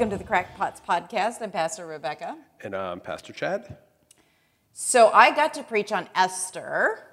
[0.00, 1.42] Welcome to the Crackpots podcast.
[1.42, 2.38] I'm Pastor Rebecca.
[2.62, 3.76] And I'm Pastor Chad.
[4.72, 7.04] So I got to preach on Esther,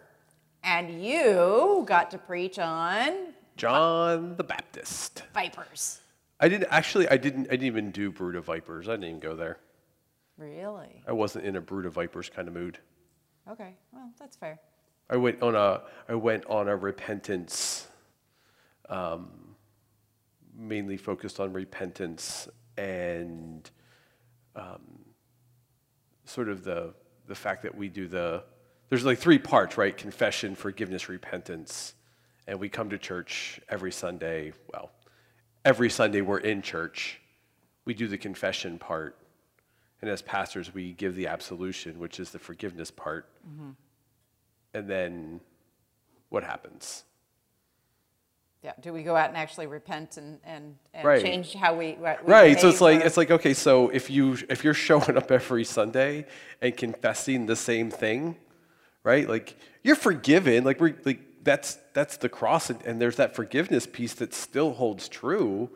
[0.64, 5.24] and you got to preach on John the Baptist.
[5.34, 6.00] vipers.
[6.40, 7.10] I didn't actually.
[7.10, 7.48] I didn't.
[7.48, 8.88] I didn't even do brood of vipers.
[8.88, 9.58] I didn't even go there.
[10.38, 11.04] Really?
[11.06, 12.80] I wasn't in a brood of vipers kind of mood.
[13.52, 13.76] Okay.
[13.92, 14.62] Well, that's fair.
[15.10, 15.82] I went on a.
[16.08, 17.90] I went on a repentance.
[18.88, 19.28] Um,
[20.56, 23.70] mainly focused on repentance and
[24.56, 24.82] um,
[26.26, 26.94] sort of the
[27.28, 28.44] the fact that we do the.
[28.90, 29.96] There's like three parts, right?
[29.96, 31.94] Confession, forgiveness, repentance,
[32.48, 34.54] and we come to church every Sunday.
[34.72, 34.92] Well,
[35.66, 37.20] every Sunday we're in church.
[37.84, 39.18] We do the confession part,
[40.02, 43.30] and as pastors, we give the absolution, which is the forgiveness part.
[44.74, 45.42] And then
[46.30, 47.04] what happens?
[48.68, 48.74] Yeah.
[48.82, 51.24] Do we go out and actually repent and, and, and Right.
[51.24, 52.60] change how we, we Right.
[52.60, 56.26] So it's like it's like okay, so if you if you're showing up every Sunday
[56.62, 58.36] and confessing the same thing,
[59.06, 59.26] right?
[59.30, 60.66] Like you're forgiven.
[60.66, 64.74] Like we're like that's that's the cross and, and there's that forgiveness piece that still
[64.74, 65.70] holds true.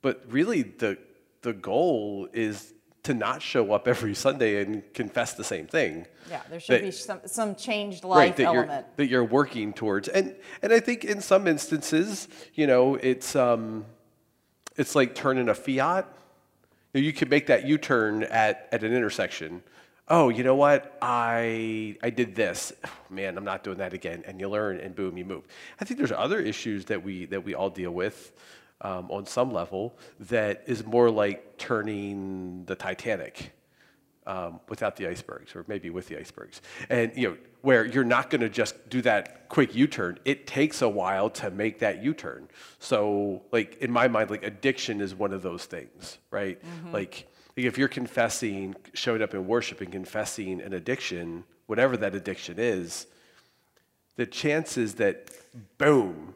[0.00, 0.98] But really the
[1.42, 6.06] the goal is to not show up every Sunday and confess the same thing.
[6.28, 8.70] yeah, there should that- be some, some changed life right that element.
[8.70, 10.08] you're that you're working towards.
[10.08, 13.86] And and i think in some instances you know it's um
[14.76, 16.06] it's like turning a fiat.
[16.92, 19.62] You, know, you could make that u-turn at at an intersection.
[20.08, 20.96] Oh you know what?
[21.00, 22.72] I i did this.
[23.10, 24.22] Man i'm not doing that again.
[24.26, 25.44] And you learn and boom you move.
[25.80, 28.32] I think there's other issues that we that we all deal with
[28.80, 33.52] um, on some level that is more like turning the titanic
[34.26, 36.60] um, without the icebergs, or maybe with the icebergs.
[36.88, 40.18] And you know, where you're not going to just do that quick U-turn.
[40.24, 42.48] It takes a while to make that U-turn.
[42.78, 46.58] So, like in my mind, like addiction is one of those things, right?
[46.92, 47.26] Like,
[47.56, 52.58] like if you're confessing, showing up in worship and confessing an addiction, whatever that addiction
[52.58, 53.06] is,
[54.16, 55.30] the chances that
[55.78, 56.34] boom,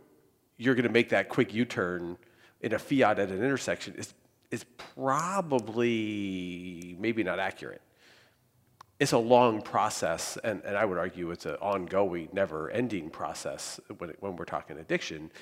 [0.56, 2.18] you're going to make that quick U-turn
[2.64, 4.14] in a fiat at an intersection is
[4.50, 4.64] is
[4.94, 7.82] probably maybe not accurate.
[9.00, 14.10] It's a long process, and, and I would argue it's an ongoing, never-ending process when,
[14.10, 15.32] it, when we're talking addiction.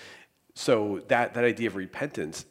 [0.54, 2.46] So that, that idea of repentance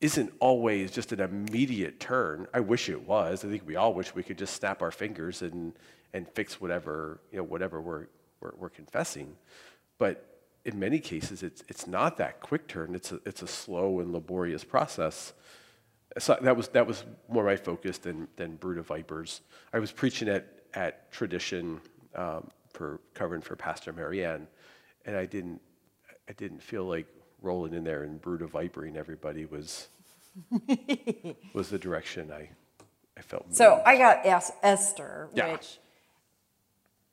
[0.00, 2.46] isn't always just an immediate turn.
[2.54, 3.44] I wish it was.
[3.44, 5.74] I think we all wish we could just snap our fingers and,
[6.14, 8.06] and fix whatever, you know, whatever we're,
[8.40, 9.36] we're, we're confessing.
[9.98, 10.33] But
[10.64, 12.94] in many cases, it's, it's not that quick turn.
[12.94, 15.34] It's a, it's a slow and laborious process.
[16.18, 19.40] So that was, that was more my focus than, than Brood of Vipers.
[19.72, 21.80] I was preaching at, at Tradition
[22.14, 24.46] um, for covering for Pastor Marianne,
[25.04, 25.60] and I didn't,
[26.28, 27.06] I didn't feel like
[27.42, 29.88] rolling in there and Brood of Vipering everybody was,
[31.52, 32.48] was the direction I,
[33.18, 33.54] I felt.
[33.54, 35.52] So I got Es- Esther, Yeah.
[35.52, 35.78] which.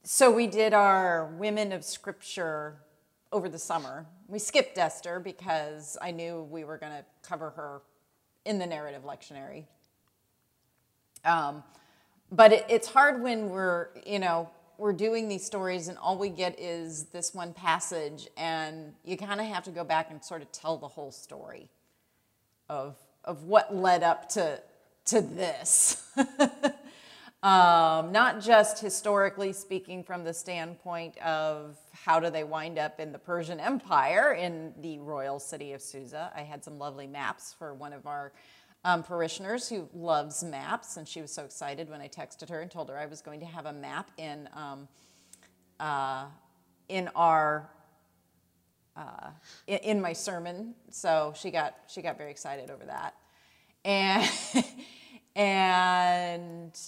[0.03, 2.77] So we did our Women of Scripture
[3.31, 4.05] over the summer.
[4.27, 7.81] We skipped Esther because I knew we were going to cover her
[8.45, 9.65] in the narrative lectionary.
[11.23, 11.63] Um,
[12.31, 16.29] but it, it's hard when we're, you know, we're doing these stories and all we
[16.29, 20.41] get is this one passage, and you kind of have to go back and sort
[20.41, 21.69] of tell the whole story
[22.67, 24.59] of of what led up to
[25.05, 26.03] to this.
[27.43, 33.11] um, not just historically speaking from the standpoint of how do they wind up in
[33.11, 36.31] the Persian Empire in the royal city of Susa.
[36.35, 38.31] I had some lovely maps for one of our
[38.83, 42.69] um, parishioners who loves maps, and she was so excited when I texted her and
[42.69, 44.87] told her I was going to have a map in um,
[45.79, 46.25] uh,
[46.89, 47.69] in our
[48.95, 49.29] uh,
[49.65, 50.75] in, in my sermon.
[50.91, 53.15] So she got she got very excited over that,
[53.83, 54.29] and
[55.35, 56.79] and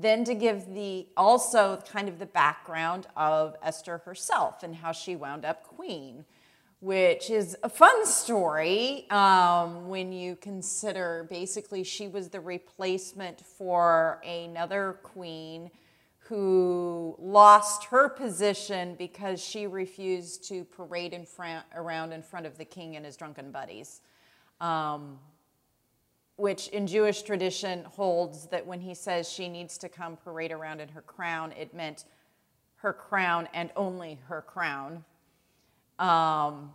[0.00, 5.16] then to give the also kind of the background of Esther herself and how she
[5.16, 6.24] wound up queen,
[6.80, 14.20] which is a fun story um, when you consider basically she was the replacement for
[14.24, 15.70] another queen
[16.18, 22.56] who lost her position because she refused to parade in front, around in front of
[22.56, 24.00] the king and his drunken buddies.
[24.60, 25.18] Um,
[26.36, 30.80] which in Jewish tradition holds that when he says she needs to come parade around
[30.80, 32.04] in her crown, it meant
[32.76, 35.04] her crown and only her crown.
[35.98, 36.72] Um,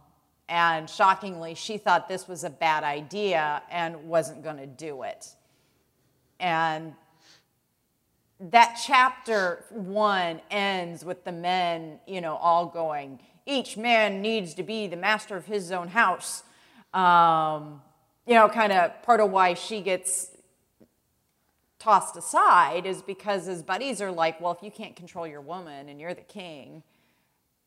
[0.48, 5.28] and shockingly, she thought this was a bad idea and wasn't going to do it.
[6.40, 6.94] And
[8.40, 14.64] that chapter one ends with the men, you know, all going, each man needs to
[14.64, 16.44] be the master of his own house.
[16.94, 17.82] Um,
[18.28, 20.32] you know, kind of part of why she gets
[21.80, 25.88] tossed aside is because his buddies are like, well, if you can't control your woman
[25.88, 26.84] and you're the king,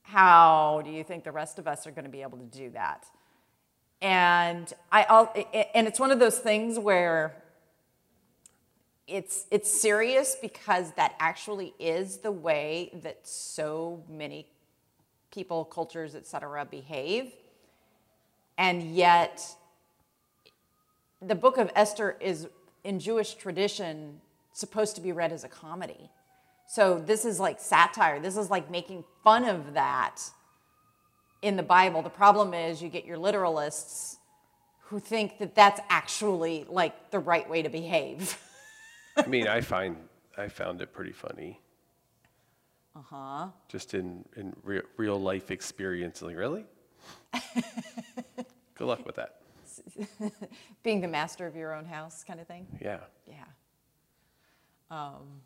[0.02, 2.70] how do you think the rest of us are going to be able to do
[2.70, 3.06] that?
[4.02, 7.42] And I, and it's one of those things where
[9.06, 14.46] it's it's serious because that actually is the way that so many
[15.30, 17.32] people, cultures, etc., behave,
[18.56, 19.44] and yet
[21.22, 22.48] the book of Esther is
[22.84, 24.20] in Jewish tradition
[24.52, 26.10] supposed to be read as a comedy.
[26.66, 28.20] So this is like satire.
[28.20, 30.20] This is like making fun of that
[31.42, 32.02] in the Bible.
[32.02, 34.16] The problem is you get your literalists
[34.84, 38.38] who think that that's actually like the right way to behave.
[39.16, 39.96] I mean, I find
[40.36, 41.60] I found it pretty funny.
[42.96, 43.48] Uh huh.
[43.68, 46.64] Just in in re- real life experience, like really.
[47.32, 49.39] Good luck with that.
[50.82, 52.66] Being the master of your own house, kind of thing.
[52.80, 53.00] Yeah.
[53.26, 53.44] Yeah.
[54.90, 55.42] Um,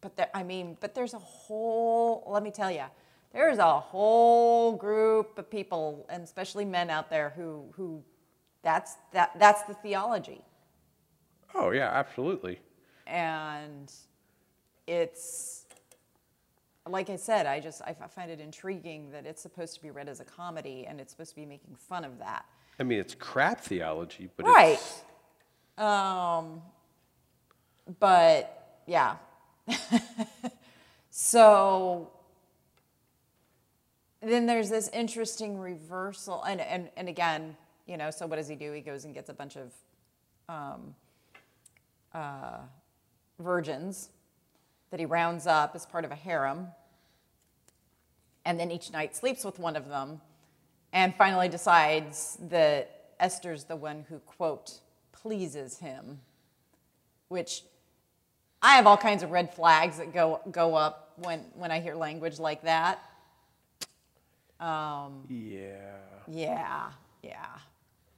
[0.00, 2.24] but there, I mean, but there's a whole.
[2.26, 2.84] Let me tell you,
[3.32, 8.02] there's a whole group of people, and especially men out there, who who
[8.62, 10.42] that's that that's the theology.
[11.54, 12.60] Oh yeah, absolutely.
[13.06, 13.92] And
[14.86, 15.64] it's
[16.88, 20.08] like I said, I just I find it intriguing that it's supposed to be read
[20.08, 22.44] as a comedy, and it's supposed to be making fun of that.
[22.78, 24.80] I mean, it's crap theology, but right.
[25.78, 26.62] Um,
[27.98, 29.16] but yeah.
[31.10, 32.10] so
[34.20, 37.56] then there's this interesting reversal, and, and and again,
[37.86, 38.72] you know, so what does he do?
[38.72, 39.72] He goes and gets a bunch of
[40.48, 40.94] um,
[42.12, 42.58] uh,
[43.38, 44.10] virgins
[44.90, 46.68] that he rounds up as part of a harem,
[48.44, 50.20] and then each night sleeps with one of them,
[50.94, 54.78] and finally decides that Esther's the one who quote
[55.12, 56.20] pleases him,
[57.28, 57.64] which
[58.62, 61.94] I have all kinds of red flags that go go up when when I hear
[61.94, 63.00] language like that.
[64.60, 65.96] Um, yeah.
[66.28, 66.90] yeah,
[67.22, 67.46] yeah,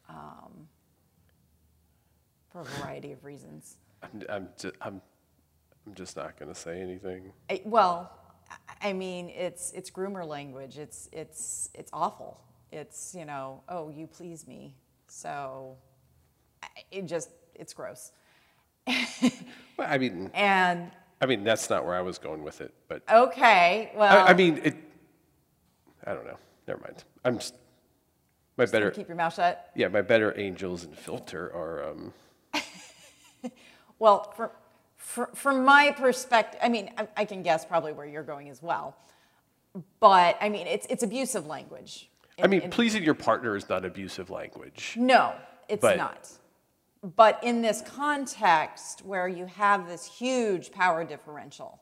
[0.08, 0.68] um,
[2.52, 3.78] for a variety of reasons.
[4.02, 5.00] I'm I'm just, I'm,
[5.86, 7.32] I'm just not going to say anything.
[7.50, 8.12] I, well,
[8.50, 10.76] I I mean, it's it's groomer language.
[10.78, 12.38] It's it's it's awful.
[12.76, 14.74] It's you know, oh, you please me.
[15.08, 15.76] So
[16.90, 18.12] it just it's gross.
[19.78, 20.90] Well, I mean, And
[21.20, 24.34] I mean that's not where I was going with it, but okay, well, I, I
[24.34, 24.74] mean it.
[26.06, 26.38] I don't know.
[26.66, 27.04] Never mind.
[27.22, 27.54] I'm just
[28.56, 28.90] my better.
[28.90, 29.70] keep your mouth shut.
[29.74, 31.90] Yeah, my better angels and filter are.
[31.90, 32.14] Um,
[33.98, 34.50] Well, for,
[34.96, 38.62] for, from my perspective, I mean, I, I can guess probably where you're going as
[38.62, 38.96] well.
[40.00, 42.10] But I mean, it's, it's abusive language.
[42.42, 44.94] I mean, in- pleasing your partner is not abusive language.
[44.98, 45.34] No,
[45.68, 46.30] it's But- not.
[47.02, 51.80] But in this context where you have this huge power differential,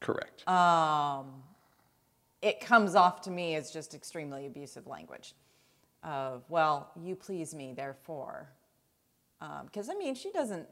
[0.00, 0.42] Correct.
[2.42, 5.34] it comes off to me as just extremely abusive language
[6.02, 8.50] of, well, you please me, therefore.
[9.64, 10.68] Because, I mean, she doesn't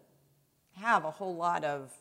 [0.73, 1.93] have a whole lot of,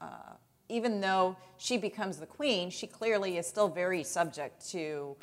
[0.00, 0.34] uh,
[0.68, 5.16] even though she becomes the queen, she clearly is still very subject to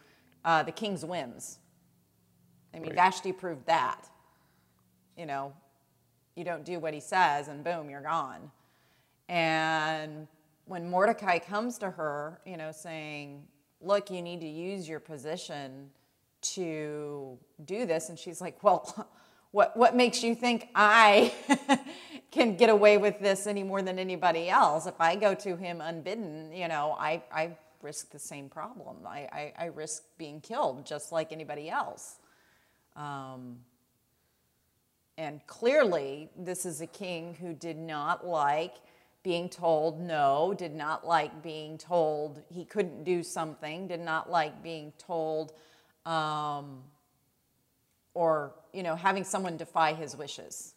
[0.45, 1.59] uh, the king's whims.
[2.73, 2.95] I mean, Right.
[2.95, 4.09] Vashti proved that.
[5.17, 5.53] You know,
[6.35, 8.51] you don't do what he says, and boom, you're gone.
[9.29, 10.27] And
[10.65, 13.43] when Mordecai comes to her, you know, saying,
[13.81, 15.89] Look, you need to use your position
[16.41, 18.09] to do this.
[18.09, 19.07] And she's like, Well,
[19.51, 21.33] what, what makes you think I
[22.31, 24.87] can get away with this any more than anybody else?
[24.87, 28.97] If I go to him unbidden, you know, I, I risk the same problem.
[29.05, 32.17] I, I, I risk being killed just like anybody else.
[32.95, 33.57] Um,
[35.17, 38.75] and clearly, this is a king who did not like
[39.23, 44.61] being told no, did not like being told he couldn't do something, did not like
[44.61, 45.53] being told,
[46.05, 46.83] um,
[48.13, 50.73] or you know, having someone defy his wishes.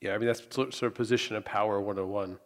[0.00, 2.38] yeah, I mean that's sort sort of position of power 101.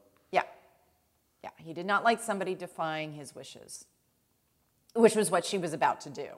[1.65, 3.85] He did not like somebody defying his wishes,
[4.95, 6.29] which was what she was about to do.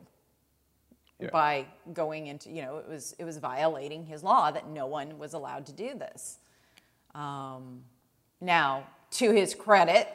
[1.20, 1.30] Yeah.
[1.30, 5.16] by going into you know it was it was violating his law that no one
[5.16, 6.38] was allowed to do this
[7.14, 7.82] um,
[8.40, 10.08] now to his credit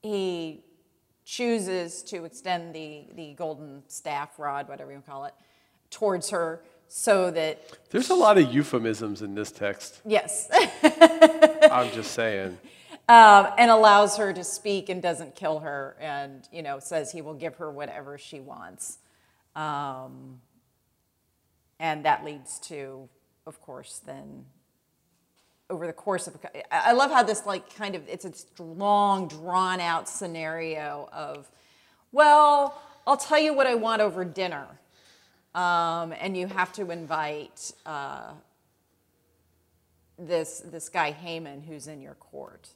[0.00, 0.62] he
[1.24, 5.34] chooses to extend the the golden staff rod whatever you call it
[5.90, 10.00] towards her so that There's a lot of euphemisms in this text.
[10.06, 10.48] yes
[11.68, 12.56] I'm just saying.
[13.08, 17.22] um, and allows her to speak and doesn't kill her and you know says he
[17.22, 18.98] will give her whatever she wants.
[19.54, 20.40] Um,
[21.78, 23.08] and that leads to,
[23.46, 24.46] of course, then
[25.68, 26.36] over the course of
[26.70, 31.50] I love how this like kind of it's a long drawn out scenario of
[32.12, 34.66] well I'll tell you what I want over dinner.
[35.54, 38.32] Um, and you have to invite uh,
[40.18, 42.68] this this guy Haman who's in your court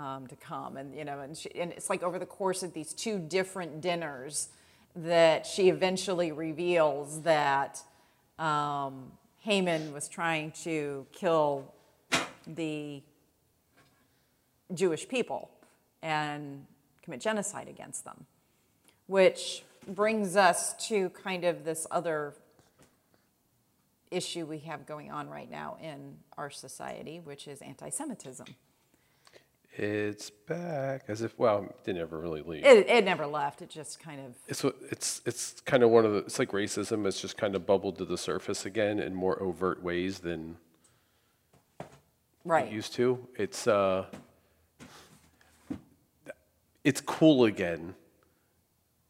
[0.00, 2.72] um, to come and you know and, she, and it's like over the course of
[2.72, 4.48] these two different dinners
[4.96, 7.82] that she eventually reveals that
[8.38, 11.72] um, Haman was trying to kill
[12.46, 13.02] the
[14.74, 15.50] Jewish people
[16.02, 16.64] and
[17.02, 18.26] commit genocide against them,
[19.06, 22.34] which brings us to kind of this other
[24.10, 28.46] issue we have going on right now in our society, which is anti Semitism.
[29.76, 32.64] It's back as if well, it didn't ever really leave.
[32.64, 33.62] It, it never left.
[33.62, 37.06] It just kind of It's it's it's kind of one of the it's like racism.
[37.06, 40.56] It's just kind of bubbled to the surface again in more overt ways than
[41.78, 41.86] it
[42.44, 42.70] right.
[42.70, 43.26] used to.
[43.36, 44.06] It's uh,
[46.82, 47.94] it's cool again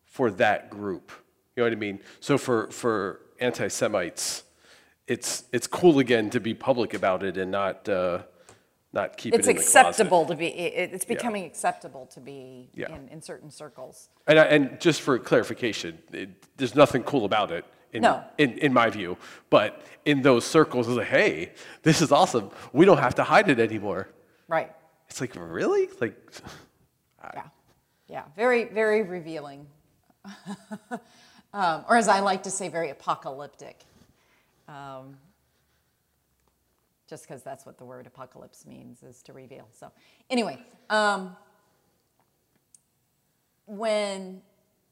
[0.04, 1.10] for that group.
[1.56, 2.00] You know what I mean?
[2.20, 4.44] So for for anti-Semites,
[5.06, 8.22] it's it's cool again to be public about it and not uh,
[8.92, 9.78] not keep It's it in the closet.
[9.88, 10.46] acceptable to be.
[10.48, 12.94] It's becoming acceptable to be Yeah.
[12.94, 14.08] in, in certain circles.
[14.26, 17.64] And, I, and just for clarification, it, there's nothing cool about it.
[17.92, 18.22] In, No.
[18.38, 19.16] in, in my view,
[19.48, 22.50] but in those circles, it's like, hey, this is awesome.
[22.72, 24.08] We don't have to hide it anymore.
[24.46, 24.72] Right.
[25.08, 25.88] It's like, really?
[26.00, 26.16] Like,
[27.34, 27.42] Yeah.
[28.08, 28.22] Yeah.
[28.36, 29.66] Very, very revealing.
[31.52, 33.80] um, or as I like to say, very apocalyptic.
[34.68, 35.16] Um,
[37.10, 39.66] just because that's what the word apocalypse means is to reveal.
[39.72, 39.90] So,
[40.30, 41.36] anyway, um,
[43.66, 44.40] when,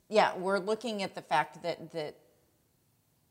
[0.09, 2.17] yeah, we're looking at the fact that, that,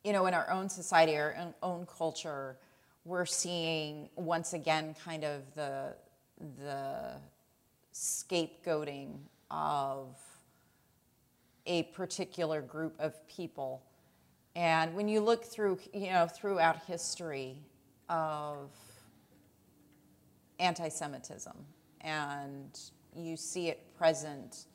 [0.06, 2.58] you know, in our own society, our own, own culture,
[3.04, 5.94] we're seeing once again kind of the,
[6.58, 7.12] the
[7.94, 9.18] scapegoating
[9.52, 10.16] of
[11.66, 13.84] a particular group of people.
[14.56, 17.58] And when you look through, you know, throughout history
[18.10, 18.70] of
[20.60, 21.56] anti Semitism,
[22.02, 22.80] and
[23.16, 24.66] you see it present,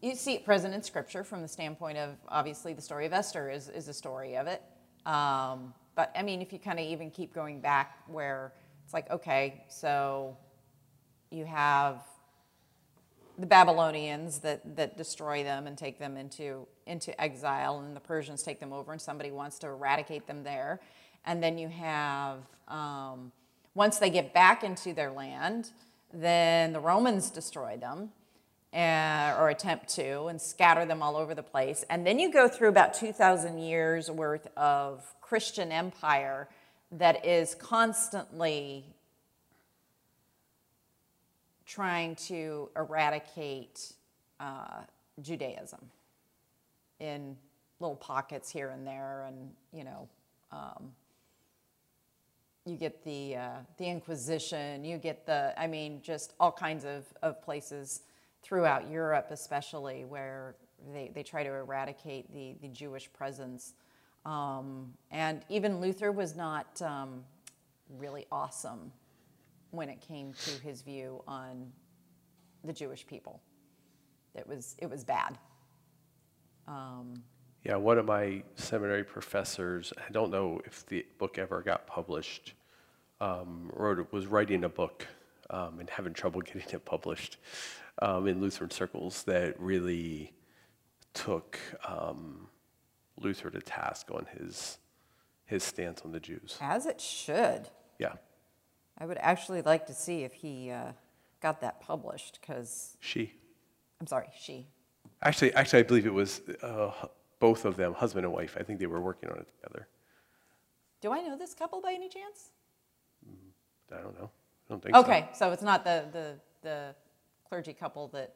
[0.00, 3.50] you see it present in Scripture from the standpoint of obviously the story of Esther
[3.50, 4.62] is, is a story of it.
[5.06, 8.52] Um, but I mean, if you kind of even keep going back where
[8.84, 10.36] it's like, okay, so
[11.30, 12.02] you have
[13.38, 18.42] the Babylonians that, that destroy them and take them into, into exile, and the Persians
[18.42, 20.80] take them over, and somebody wants to eradicate them there.
[21.24, 23.32] And then you have, um,
[23.74, 25.70] once they get back into their land,
[26.12, 28.10] then the Romans destroy them
[28.72, 31.84] uh, or attempt to and scatter them all over the place.
[31.90, 36.48] And then you go through about 2,000 years worth of Christian empire
[36.92, 38.84] that is constantly
[41.66, 43.92] trying to eradicate
[44.40, 44.80] uh,
[45.20, 45.90] Judaism
[46.98, 47.36] in
[47.80, 50.08] little pockets here and there, and you know,
[50.50, 50.92] um,
[52.68, 57.04] you get the uh, the Inquisition, you get the, I mean, just all kinds of,
[57.22, 58.02] of places
[58.42, 60.54] throughout Europe, especially where
[60.92, 63.74] they, they try to eradicate the, the Jewish presence.
[64.24, 67.24] Um, and even Luther was not um,
[67.98, 68.92] really awesome
[69.70, 71.72] when it came to his view on
[72.64, 73.40] the Jewish people.
[74.34, 75.38] It was, it was bad.
[76.66, 77.22] Um,
[77.64, 82.54] yeah, one of my seminary professors, I don't know if the book ever got published,
[83.20, 85.06] um, wrote, was writing a book
[85.50, 87.38] um, and having trouble getting it published
[88.00, 90.32] um, in Lutheran circles that really
[91.14, 92.46] took um,
[93.18, 94.78] Luther to task on his,
[95.46, 96.56] his stance on the Jews.
[96.60, 97.68] as it should.
[97.98, 98.14] Yeah.
[98.98, 100.92] I would actually like to see if he uh,
[101.40, 103.32] got that published because, She.
[104.00, 104.66] I'm sorry, she.
[105.22, 106.92] Actually, actually, I believe it was uh,
[107.40, 108.56] both of them, husband and wife.
[108.58, 109.88] I think they were working on it together.
[111.00, 112.50] Do I know this couple by any chance?
[113.92, 114.30] I don't know.
[114.68, 115.00] I don't think so.
[115.02, 116.94] Okay, so it's not the, the, the
[117.48, 118.34] clergy couple that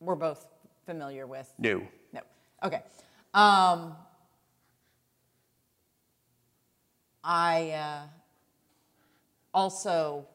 [0.00, 0.46] we're both
[0.84, 1.52] familiar with.
[1.58, 1.82] No.
[2.12, 2.20] No.
[2.62, 2.82] Okay.
[3.34, 3.94] Um,
[7.22, 8.02] I uh,
[9.52, 10.26] also,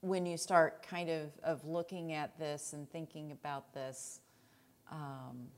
[0.00, 4.20] when you start kind of, of looking at this and thinking about this,
[4.90, 5.48] um,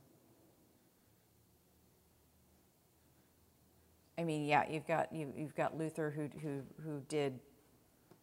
[4.19, 7.39] I mean, yeah, you've got you, you've got Luther who who who did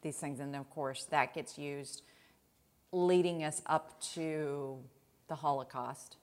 [0.02, 2.02] these things, and of course that gets used,
[2.92, 4.76] leading us up to
[5.28, 6.18] the Holocaust.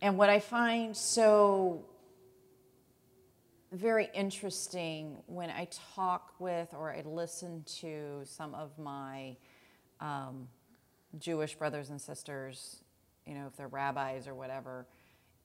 [0.00, 1.84] And what I find so
[3.70, 9.36] very interesting when I talk with or I listen to some of my
[10.00, 10.48] um,
[11.18, 12.82] Jewish brothers and sisters,
[13.26, 14.86] you know, if they're rabbis or whatever,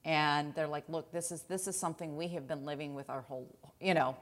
[0.05, 3.21] and they're like, "Look, this is this is something we have been living with our
[3.21, 3.47] whole,
[3.81, 4.15] you know,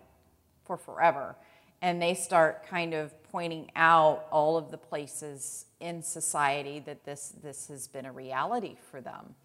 [0.63, 1.35] for forever."
[1.81, 7.33] And they start kind of pointing out all of the places in society that this
[7.43, 9.35] this has been a reality for them.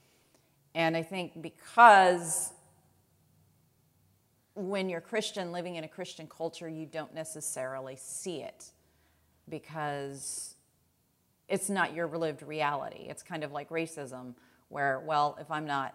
[0.75, 2.53] And I think because
[4.55, 8.71] when you're Christian, living in a Christian culture, you don't necessarily see it
[9.49, 10.55] because
[11.49, 13.07] it's not your lived reality.
[13.09, 14.35] It's kind of like racism,
[14.69, 15.95] where, well, if I'm not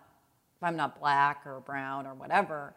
[0.63, 2.74] if I'm not black or brown or whatever,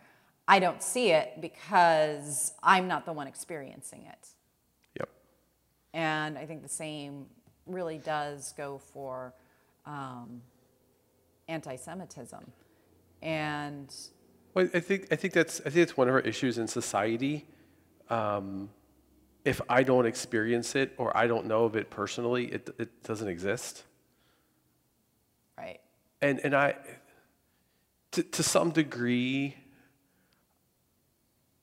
[0.49, 4.29] I don't see it because I'm not the one experiencing it.
[4.99, 5.09] Yep.
[5.95, 7.27] And I think the same
[7.65, 9.35] really does go for
[9.87, 10.43] um,
[11.47, 12.51] anti-Semitism.
[13.23, 13.95] And
[14.55, 17.47] Well, I think I think that's I think it's one of our issues in society.
[18.11, 18.69] Um,
[19.45, 23.29] if I don't experience it or I don't know of it personally, it it doesn't
[23.29, 23.85] exist.
[25.57, 25.81] right,
[26.21, 26.75] And and I,
[28.17, 29.55] to to some degree,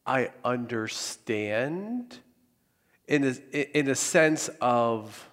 [0.06, 2.20] I understand,
[3.08, 5.30] in a in a sense of.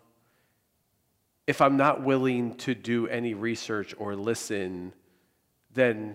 [1.46, 4.92] If I'm not willing to do any research or listen,
[5.74, 6.14] then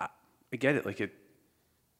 [0.00, 0.08] I,
[0.52, 0.84] I get it.
[0.84, 1.12] Like it,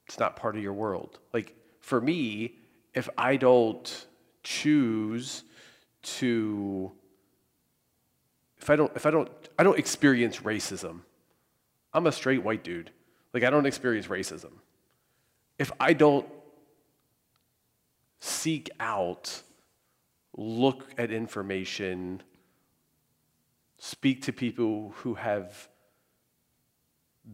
[0.09, 1.21] it's not part of your world.
[1.33, 2.57] Like for me,
[2.93, 4.07] if I don't
[4.43, 5.45] choose
[6.03, 6.91] to,
[8.59, 11.03] if I don't, if I don't, I don't experience racism.
[11.95, 12.91] I'm a straight white dude.
[13.33, 14.53] Like I don't experience racism.
[15.59, 16.27] If I don't
[18.21, 19.43] seek out,
[20.37, 22.23] look at information,
[23.79, 25.69] speak to people who have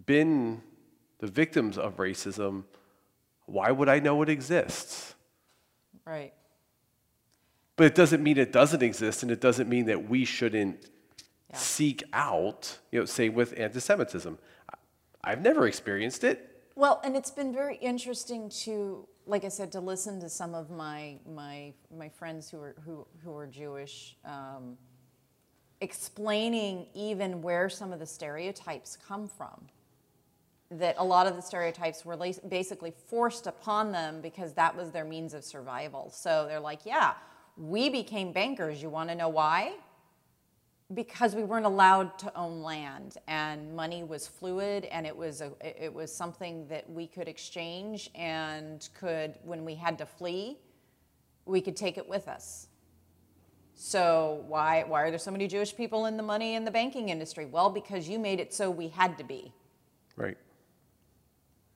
[0.06, 0.62] been
[1.18, 2.64] the victims of racism,
[3.46, 5.14] why would I know it exists?
[6.04, 6.32] right,
[7.76, 10.88] But it doesn't mean it doesn't exist, and it doesn't mean that we shouldn't
[11.50, 11.56] Yeah.
[11.56, 14.38] seek out, you know, say with anti Semitism.
[15.24, 16.44] I've never experienced it.
[16.74, 20.70] Well, and it's been very interesting to, like I said, to listen to some of
[20.70, 24.78] my my my friends who are who who are Jewish, um,
[25.80, 29.68] explaining even where some of the stereotypes come from.
[30.70, 32.16] That a lot of the stereotypes were
[32.48, 36.10] basically forced upon them because that was their means of survival.
[36.10, 37.14] So they're like, yeah,
[37.56, 38.82] we became bankers.
[38.82, 39.72] You want to know why?
[40.94, 45.52] Because we weren't allowed to own land and money was fluid and it was a,
[45.62, 50.58] it was something that we could exchange and could when we had to flee
[51.46, 52.68] we could take it with us.
[53.74, 57.10] So why why are there so many jewish people in the money and the banking
[57.10, 57.46] industry?
[57.46, 59.52] Well because you made it so we had to be.
[60.16, 60.38] Right.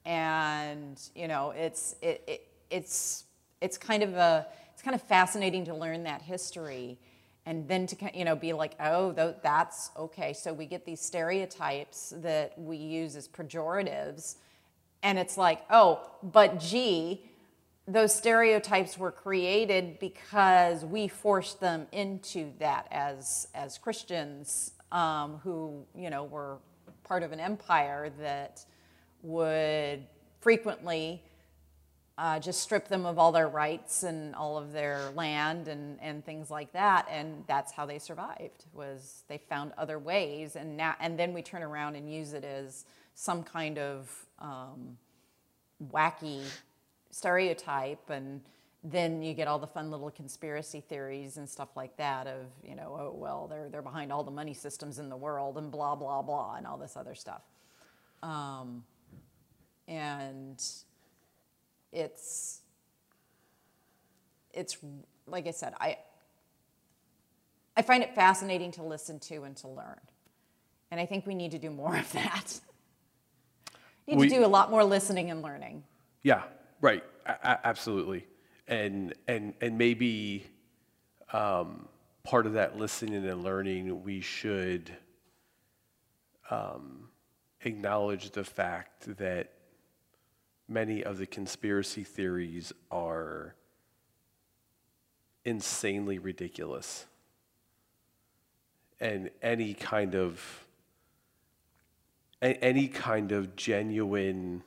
[0.05, 3.25] and you know it's it, it, it's
[3.61, 6.99] it's kind of a it's kind of fascinating to learn that history
[7.47, 10.33] and then to you know be like oh that's okay.
[10.33, 14.37] So we get these stereotypes that we use as pejoratives
[15.03, 17.25] and it's like oh but gee
[17.89, 25.85] those stereotypes were created because we forced them into that as as Christians um, who
[25.97, 26.59] you know were
[27.03, 28.65] part of an empire that
[29.23, 30.07] would
[30.41, 31.23] frequently
[32.23, 36.25] uh, just strip them of all their rights and all of their land and, and
[36.25, 40.55] things like that and that's how they survived was they found other ways.
[40.55, 42.85] And now and then we turn around and use it as
[43.17, 44.97] some kind of um,
[45.91, 46.45] wacky
[47.11, 48.41] stereotype and
[48.85, 52.77] then you get all the fun little conspiracy theories and stuff like that of you
[52.77, 55.97] know oh well they're they're behind all the money systems in the world and blah
[55.97, 57.43] blah blah and all this other stuff.
[58.23, 58.85] Um,
[59.89, 60.63] and
[61.93, 62.61] it's
[64.53, 64.77] it's
[65.27, 65.99] like I said I
[67.77, 70.01] I find it fascinating to listen to and to learn
[70.91, 72.61] and I think we need to do more of that
[74.07, 75.85] need We- to do a lot more listening and learning
[76.23, 76.43] Yeah,
[76.81, 77.05] right.
[77.27, 78.27] A- absolutely.
[78.69, 80.45] And and and maybe
[81.33, 81.89] um,
[82.25, 84.91] part of that listening and learning, we should
[86.51, 87.09] um,
[87.63, 89.51] acknowledge the fact that
[90.73, 93.55] many of the conspiracy theories are
[95.45, 97.07] insanely ridiculous.
[99.01, 100.67] And any kind of
[102.41, 104.65] any kind of genuine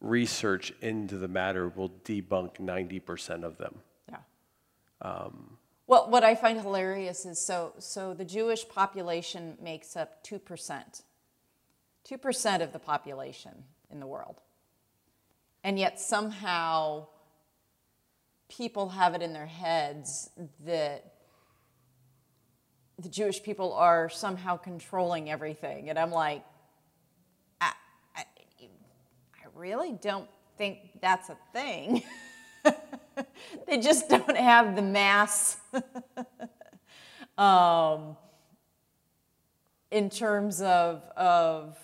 [0.00, 3.74] research into the matter will debunk 90% of them.
[4.08, 4.16] Yeah.
[5.02, 10.38] Um, well, what I find hilarious is so so the Jewish population makes up two
[10.38, 11.02] percent
[12.08, 14.40] 2% of the population in the world.
[15.62, 17.06] And yet somehow
[18.48, 20.30] people have it in their heads
[20.64, 21.12] that
[22.98, 25.88] the Jewish people are somehow controlling everything.
[25.88, 26.44] And I'm like,
[27.60, 27.72] I,
[28.14, 28.24] I,
[28.62, 32.02] I really don't think that's a thing.
[33.66, 35.56] they just don't have the mass
[37.38, 38.16] um,
[39.90, 41.78] in terms of, of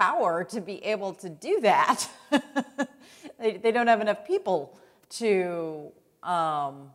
[0.00, 2.08] power to be able to do that.
[3.38, 4.78] they, they don't have enough people
[5.10, 6.90] to um,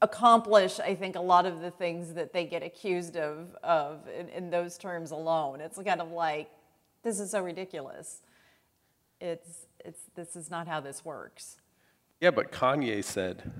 [0.00, 4.30] accomplish, I think, a lot of the things that they get accused of, of in,
[4.30, 5.60] in those terms alone.
[5.60, 6.48] It's kind of like,
[7.02, 8.22] this is so ridiculous.
[9.20, 11.58] It's, it's, this is not how this works.
[12.22, 13.52] Yeah, but Kanye said.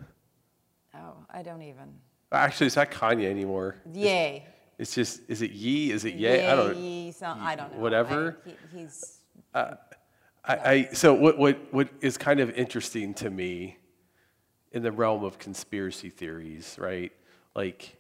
[0.95, 1.97] Oh, I don't even.
[2.33, 3.77] Actually, it's not Kanye anymore.
[3.93, 4.47] Yay.
[4.47, 5.91] It's, it's just, is it Yee?
[5.91, 6.47] Is it Yay?
[6.47, 7.81] I don't Yay, so, I don't know.
[7.81, 8.37] whatever.
[8.45, 9.21] I, he, he's,
[9.55, 9.75] uh,
[10.45, 13.79] I, I, so what, what, what is kind of interesting to me
[14.73, 17.13] in the realm of conspiracy theories, right?
[17.55, 17.97] Like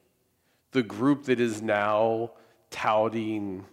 [0.72, 2.32] the group that is now
[2.70, 3.64] touting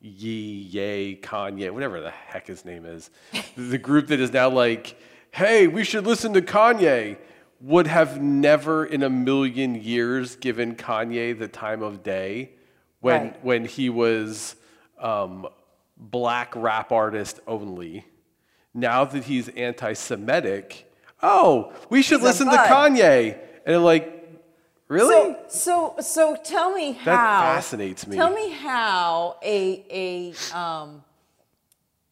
[0.00, 3.10] Yee, Yay, Kanye, whatever the heck his name is,
[3.56, 4.98] the group that is now like,
[5.30, 7.18] hey, we should listen to Kanye,
[7.60, 12.50] would have never in a million years given Kanye the time of day
[13.00, 13.44] when, Right.
[13.44, 14.56] when he was
[14.98, 15.46] um,
[15.96, 18.04] black rap artist only.
[18.74, 20.92] Now that he's anti Semitic,
[21.22, 22.56] oh, we should He's listen to.
[22.56, 23.38] Kanye.
[23.64, 24.12] And like,
[24.88, 25.34] really?
[25.48, 27.04] So, so, so tell me how.
[27.06, 28.16] That fascinates me.
[28.16, 31.02] Tell me how a a um,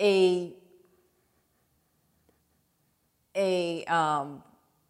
[0.01, 0.55] a
[3.37, 4.43] a um,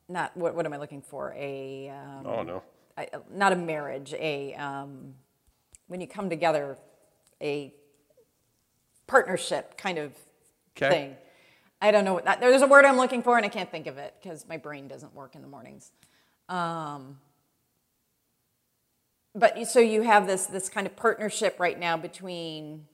[0.08, 1.34] not what what am I looking for?
[1.36, 2.62] A um, oh, no.
[2.96, 4.14] I, not a marriage.
[4.14, 5.14] A um,
[5.88, 6.78] when you come together,
[7.40, 7.72] a
[9.06, 10.12] partnership kind of
[10.74, 10.88] 'Kay.
[10.88, 11.16] thing.
[11.80, 12.40] I don't know what that.
[12.40, 14.88] There's a word I'm looking for, and I can't think of it because my brain
[14.88, 15.90] doesn't work in the mornings.
[16.48, 17.18] Um,
[19.34, 22.86] but so you have this this kind of partnership right now between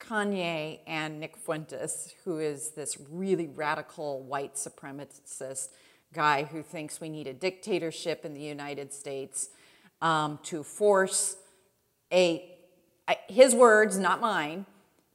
[0.00, 5.68] Kanye and Nick Fuentes, who is this really radical white supremacist
[6.12, 9.50] guy who thinks we need a dictatorship in the United States
[10.00, 11.36] um, to force
[12.12, 12.44] a,
[13.28, 14.66] his words, not mine,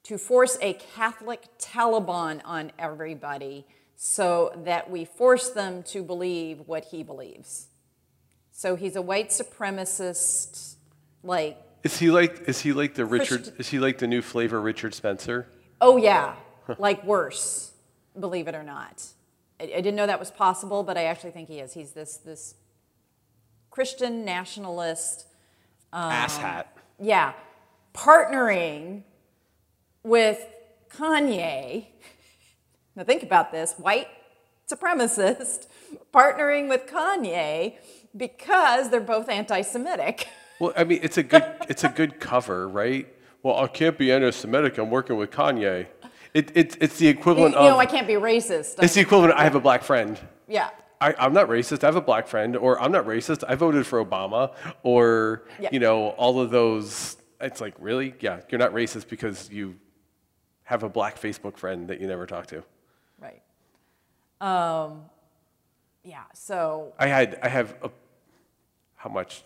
[0.03, 6.85] to force a Catholic Taliban on everybody so that we force them to believe what
[6.85, 7.67] he believes.
[8.51, 10.75] So he's a white supremacist,
[11.23, 14.21] like, Is he like is he like the Richard Christ- is he like the new
[14.21, 15.47] flavor Richard Spencer?
[15.81, 16.35] oh yeah,
[16.77, 17.71] like worse,
[18.19, 19.03] believe it or not.
[19.59, 21.73] I, I didn't know that was possible, but I actually think he is.
[21.73, 22.55] He's this this
[23.69, 25.25] Christian nationalist
[25.91, 26.65] um, Asshat.
[26.99, 27.33] yeah,
[27.93, 29.03] partnering
[30.03, 30.45] with
[30.89, 31.87] Kanye.
[32.95, 34.07] Now think about this white
[34.71, 35.65] supremacist
[36.13, 37.77] partnering with Kanye
[38.15, 40.27] because they're both anti Semitic.
[40.59, 43.07] Well, I mean, it's a good it's a good cover, right?
[43.43, 44.77] Well, I can't be anti-Semitic.
[44.77, 45.87] I'm working with Kanye.
[46.33, 48.81] It, it, it's the equivalent of You know, I can't be racist.
[48.83, 49.33] it's the equivalent.
[49.33, 50.19] Of, I have a black friend.
[50.47, 50.69] yeah.
[51.01, 51.83] I, I'm not racist.
[51.83, 53.43] I have a black friend, or I'm not racist.
[53.45, 55.67] I voted for Obama, or Yeah.
[55.73, 57.17] you know, all of those.
[57.41, 59.75] It's like really, yeah, you're not racist because you
[60.63, 62.63] have a black Facebook friend that you never talk to.
[63.19, 63.41] Right.
[64.39, 65.01] Um,
[66.05, 67.89] yeah, so I had I have a
[68.95, 69.43] how much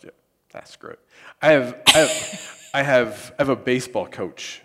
[0.52, 1.00] that's screw it.
[1.42, 4.62] I have I have I have I have a baseball coach,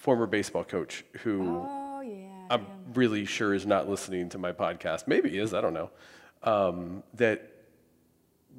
[0.00, 2.46] former baseball coach who Oh yeah.
[2.50, 5.06] I'm really sure is not listening to my podcast.
[5.06, 5.90] Maybe he is, I don't know.
[6.42, 7.52] Um, that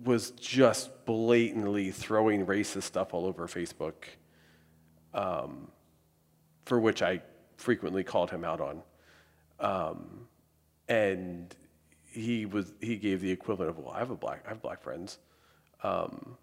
[0.04, 3.94] was just blatantly throwing racist stuff all over Facebook,
[5.14, 5.68] um,
[6.66, 7.22] for which I
[7.58, 8.84] frequently called him out on.
[9.60, 10.28] Um,
[10.88, 11.54] and
[12.06, 14.84] he was he gave the equivalent of well, I have a black I have black
[14.84, 15.18] friends,
[15.82, 16.38] um,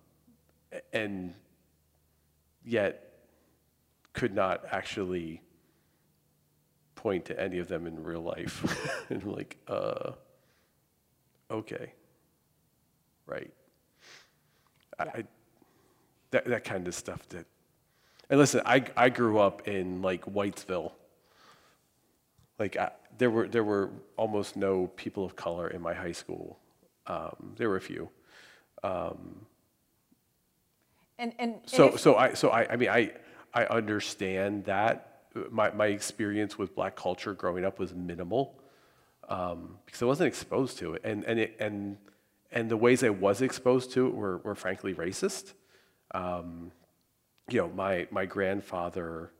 [0.92, 1.34] and
[2.64, 3.07] yet
[4.18, 5.40] could not actually
[6.96, 9.06] point to any of them in real life.
[9.10, 10.10] and I'm like, uh,
[11.50, 11.92] okay,
[13.26, 13.52] right.
[14.98, 15.24] I, I,
[16.32, 17.46] that, that kind of stuff that,
[18.28, 20.92] and listen, I, I grew up in like Whitesville.
[22.58, 26.58] Like I, there were, there were almost no people of color in my high school.
[27.06, 28.10] Um, there were a few.
[28.82, 29.46] and
[31.20, 33.12] and, and So, if- so I, so I, I mean, I,
[33.54, 35.04] I understand that.
[35.50, 38.58] My, my experience with black culture growing up was minimal
[39.28, 41.98] um, because I wasn't exposed to it, and and it, and
[42.50, 45.52] and the ways I was exposed to it were, were frankly racist.
[46.12, 46.72] Um,
[47.48, 49.30] you know, my, my grandfather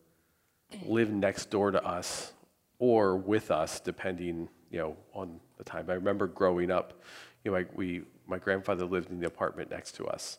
[0.86, 2.32] lived next door to us
[2.78, 5.86] or with us, depending, you know, on the time.
[5.88, 7.02] I remember growing up,
[7.44, 10.38] you know, like we, my grandfather lived in the apartment next to us,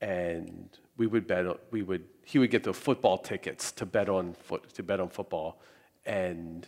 [0.00, 4.08] and we would bet, on- we would, he would get the football tickets to bet
[4.08, 5.60] on foot, to bet on football,
[6.04, 6.66] and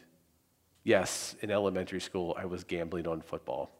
[0.85, 3.71] yes, in elementary school, I was gambling on football.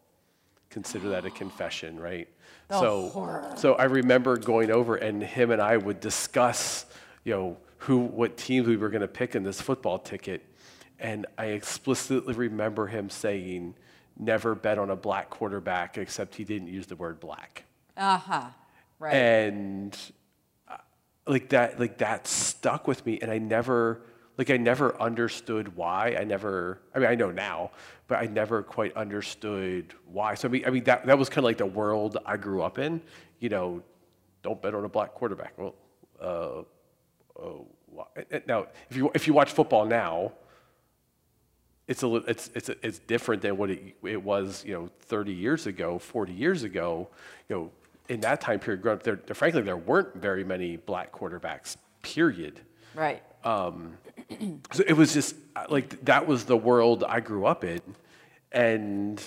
[0.69, 2.27] Consider that a confession, right?
[2.69, 3.09] so,
[3.57, 6.85] so I remember going over, and him and I would discuss,
[7.23, 10.45] you know, who, what teams we were going to pick in this football ticket,
[10.99, 13.73] and I explicitly remember him saying,
[14.17, 17.63] "Never bet on a black quarterback," except he didn't use the word black
[17.97, 18.45] Uh huh.
[18.99, 19.13] Right.
[19.15, 19.97] and
[21.29, 24.01] like that like that stuck with me and i never
[24.37, 26.15] like i never understood why.
[26.19, 27.71] I never i mean i know now
[28.07, 30.33] but i never quite understood why.
[30.33, 32.63] So i mean i mean that, that was kind of like the world i grew
[32.63, 33.01] up in
[33.39, 33.83] you know
[34.41, 35.53] don't bet on a black quarterback.
[35.57, 35.75] Well
[36.19, 36.63] uh,
[37.39, 37.67] oh,
[38.47, 40.33] now if you if you watch football now
[41.87, 45.65] it's a it's it's it's different than what it, it was you know 30 years
[45.67, 47.09] ago 40 years ago
[47.47, 47.71] you know
[48.09, 51.77] in that time period growing up there, there frankly there weren't very many black quarterbacks
[52.01, 52.59] period
[52.95, 53.23] right.
[54.71, 57.81] so it was just uh, like that was the world I grew up in,
[58.51, 59.21] and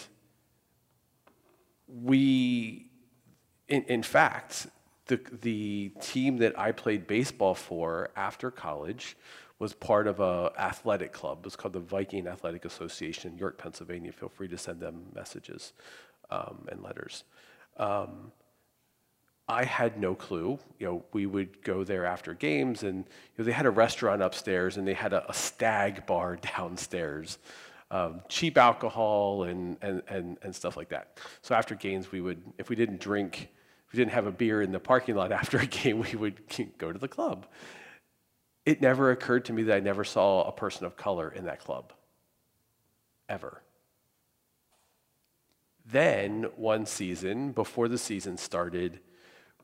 [1.88, 2.90] we,
[3.68, 4.66] in, in fact,
[5.06, 9.16] the the team that I played baseball for after college
[9.58, 11.38] was part of a athletic club.
[11.40, 14.12] It was called the Viking Athletic Association in York, Pennsylvania.
[14.12, 15.72] Feel free to send them messages
[16.30, 17.24] um, and letters.
[19.52, 20.58] I had no clue.
[20.78, 23.04] You know, we would go there after games, and you
[23.38, 27.36] know, they had a restaurant upstairs, and they had a, a stag bar downstairs,
[27.90, 31.18] um, cheap alcohol and, and, and, and stuff like that.
[31.42, 33.50] So after games, we would, if we didn't drink,
[33.86, 36.40] if we didn't have a beer in the parking lot after a game, we would
[36.78, 37.46] go to the club.
[38.64, 41.60] It never occurred to me that I never saw a person of color in that
[41.60, 41.92] club,
[43.28, 43.60] ever.
[45.84, 49.00] Then one season, before the season started,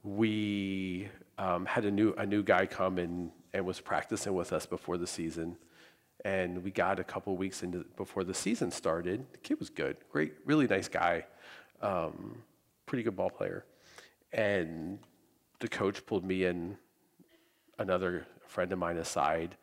[0.02, 1.08] we
[1.38, 4.96] um, had a new a new guy come and, and was practicing with us before
[4.96, 5.56] the season,
[6.24, 9.26] and we got a couple weeks into before the season started.
[9.32, 11.24] The kid was good, great, really nice guy,
[11.82, 12.42] um,
[12.86, 13.64] pretty good ball player,
[14.32, 14.98] and
[15.60, 16.76] the coach pulled me and
[17.78, 19.56] another friend of mine aside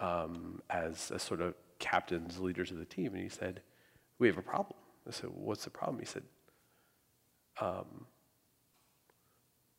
[0.00, 3.60] um, as, as sort of captains, leaders of the team, and he said,
[4.18, 6.22] "We have a problem." I said, "What's the problem?" He said,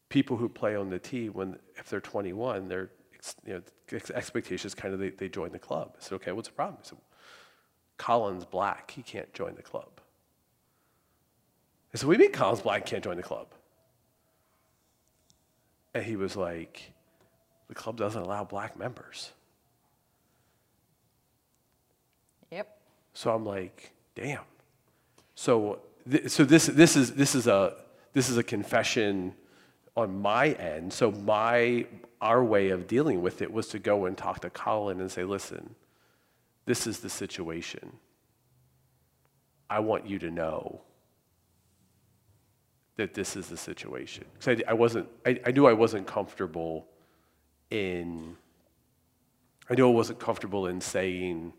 [0.09, 4.11] people who play on the team when if they're 21 they're ex- you know ex-
[4.11, 5.95] expectations kind of they, they join the club.
[5.97, 6.77] I said okay what's the problem?
[6.81, 6.97] He said
[7.97, 8.91] colin's black.
[8.91, 9.89] He can't join the club.
[11.93, 13.47] I said what do you mean colin's black can't join the club?
[15.93, 16.93] And he was like
[17.67, 19.31] the club doesn't allow black members.
[22.51, 22.77] Yep.
[23.13, 24.41] So I'm like, damn.
[25.33, 27.75] So, th- so this, this, is, this, is a,
[28.13, 29.33] this is a confession
[29.95, 30.91] on my end.
[30.91, 31.85] So my,
[32.21, 35.23] our way of dealing with it was to go and talk to Colin and say,
[35.23, 35.75] listen,
[36.65, 37.97] this is the situation.
[39.69, 40.81] I want you to know
[42.97, 44.25] that this is the situation.
[44.33, 46.87] Because I, I wasn't, I, I knew I wasn't comfortable
[47.69, 48.35] in,
[49.69, 51.53] I knew I wasn't comfortable in saying,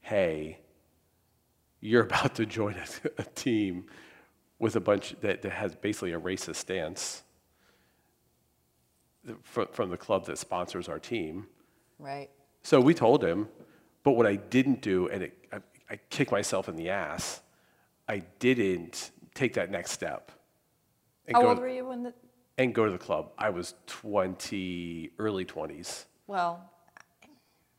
[0.00, 0.58] hey,
[1.80, 3.86] you're about to join a, a team
[4.58, 7.22] with a bunch that, that has basically a racist stance
[9.42, 11.46] from, from the club that sponsors our team.
[11.98, 12.30] Right.
[12.62, 13.48] So we told him,
[14.02, 15.58] but what I didn't do, and it, I,
[15.90, 17.40] I kicked myself in the ass,
[18.08, 20.32] I didn't take that next step.
[21.26, 22.14] And How go old were you when the?
[22.56, 23.30] And go to the club.
[23.38, 26.06] I was 20, early 20s.
[26.26, 26.68] Well,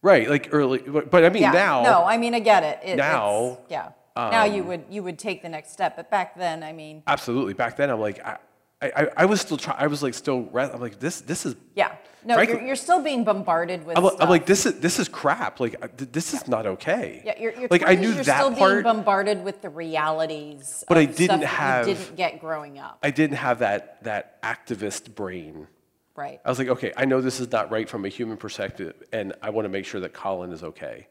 [0.02, 1.52] Right, like early, but, I mean yeah.
[1.52, 1.84] now.
[1.84, 2.80] No, I mean I get it.
[2.84, 3.89] it Now, yeah.
[4.15, 7.04] now um, you would you would take the next step, but back then, I mean,
[7.06, 7.54] Absolutely.
[7.54, 8.38] Back then, I'm like, I,
[8.82, 9.78] I, I was still trying.
[9.80, 10.50] I was like, still.
[10.56, 11.56] I'm like, this, this is.
[11.76, 11.96] yeah.
[12.26, 14.06] No, Frankly- you're, you're still being bombarded with I'm.
[14.20, 15.60] I'm like, this is, this is crap.
[15.62, 15.76] Like,
[16.12, 17.22] this is not okay.
[17.26, 18.72] Yeah, you're, you're like, I 20s, knew you're that still part.
[18.72, 20.84] being bombarded with the realities.
[20.88, 25.15] But I didn't have- You didn't get growing up, I didn't have that, that activist
[25.15, 25.68] brain.
[26.15, 26.42] right?
[26.44, 29.34] I was like, okay, I know this is not right from a human perspective, and
[29.42, 31.08] I want to make sure that Colin is okay.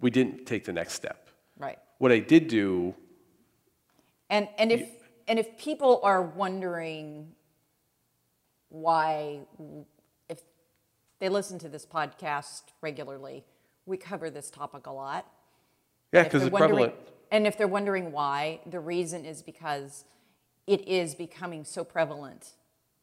[0.00, 1.28] We didn't take the next step.
[1.58, 1.78] Right.
[1.98, 2.94] What I did do,
[4.30, 4.88] And and if
[5.32, 7.28] and if people are wondering
[8.68, 9.38] why,
[10.28, 10.42] if
[11.20, 13.42] they listen to this podcast regularly,
[13.86, 15.26] we cover this topic a lot.
[16.12, 16.92] yeah, because it's prevalent.
[17.30, 20.04] And if they're wondering why, the reason is because
[20.66, 22.50] it is becoming so prevalent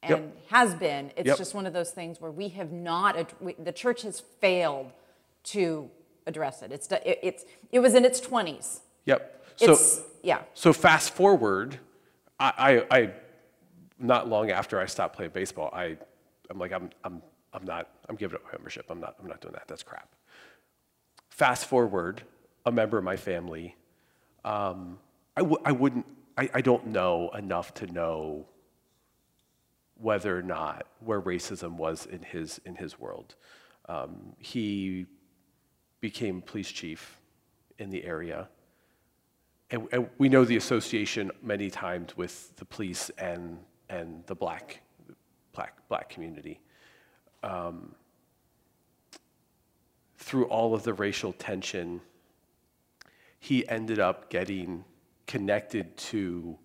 [0.04, 0.38] and Yep.
[0.50, 1.12] has been.
[1.18, 1.38] It's Yep.
[1.39, 4.92] just one of those things where we have not, ad- we, the church has failed
[5.46, 5.89] to
[6.28, 6.72] address it.
[6.72, 8.82] It's, it, it's, it was in its 20s.
[9.06, 9.46] Yep.
[9.56, 11.80] So, It's, yeah, so fast forward,
[12.39, 12.54] I,
[12.91, 13.12] I, I,
[13.99, 15.97] not long after I stopped playing baseball, I,
[16.49, 17.21] I'm like, I'm, I'm,
[17.54, 18.86] I'm not, I'm giving up membership.
[18.89, 19.67] I'm not, I'm not doing that.
[19.67, 20.10] That's crap.
[21.30, 22.23] Fast forward,
[22.65, 23.75] a member of my family,
[24.45, 24.99] um,
[25.36, 26.06] I, w- I wouldn't,
[26.38, 28.45] I, I don't know enough to know
[29.95, 33.36] whether or not where racism was in his in his world.
[33.88, 35.06] Um, he
[35.99, 37.19] became police chief
[37.78, 38.47] in the area,
[39.71, 44.82] and, and we know the association many times with the police and and the black
[45.53, 46.60] black black community.
[47.43, 47.95] Um,
[50.17, 52.01] through all of the racial tension,
[53.39, 54.84] he ended up getting
[55.25, 56.58] connected to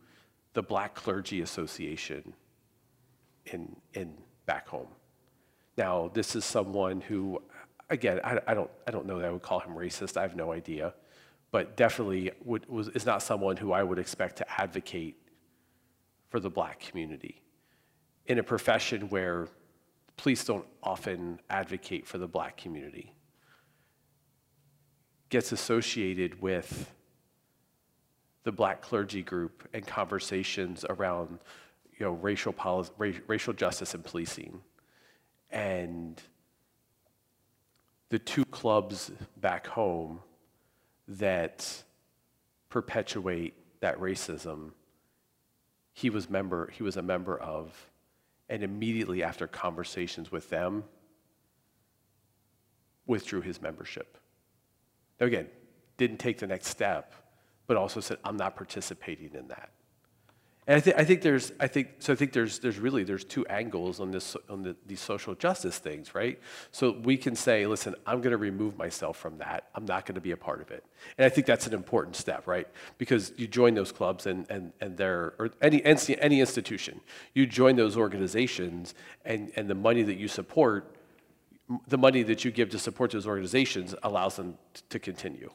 [0.55, 2.35] the Black Clergy Association
[3.47, 4.15] in, in
[4.47, 4.89] back home.
[5.77, 7.43] Now, this is someone who,
[7.91, 10.17] again, I, I, don't, I don't know that I would call him racist.
[10.17, 10.95] I have no idea.
[11.55, 15.15] But definitely would, was, is not someone who I would expect to advocate
[16.29, 17.43] for the black community
[18.27, 19.47] in a profession where
[20.17, 23.15] police don't often advocate for the black community.
[25.29, 26.93] Gets associated with
[28.43, 31.39] the black clergy group and conversations around
[32.01, 34.61] you know, racial, policy, ra- racial justice and policing.
[35.53, 36.21] And
[38.09, 40.19] the two clubs back home
[41.09, 41.83] that
[42.69, 44.71] perpetuate that racism,
[45.93, 47.91] he was, member, he was a member of.
[48.49, 50.85] And immediately after conversations with them,
[53.07, 54.19] withdrew his membership.
[55.21, 55.49] Now, again,
[55.97, 57.13] didn't take the next step,
[57.67, 59.71] but also said, I'm not participating in that.
[60.67, 63.25] And I, th- I think there's, I think, so I think there's, there's really, there's
[63.25, 66.41] two angles on this, on the, these social justice things, right?
[66.71, 69.69] So we can say, listen, I'm going to remove myself from that.
[69.75, 70.83] I'm not going to be a part of it.
[71.19, 72.67] And I think that's an important step, right?
[72.97, 77.01] Because you join those clubs and, and, and they're, or any, any institution,
[77.35, 78.95] you join those organizations
[79.27, 80.97] and, and the money that you support,
[81.89, 85.51] the money that you give to support those organizations allows them t- to continue.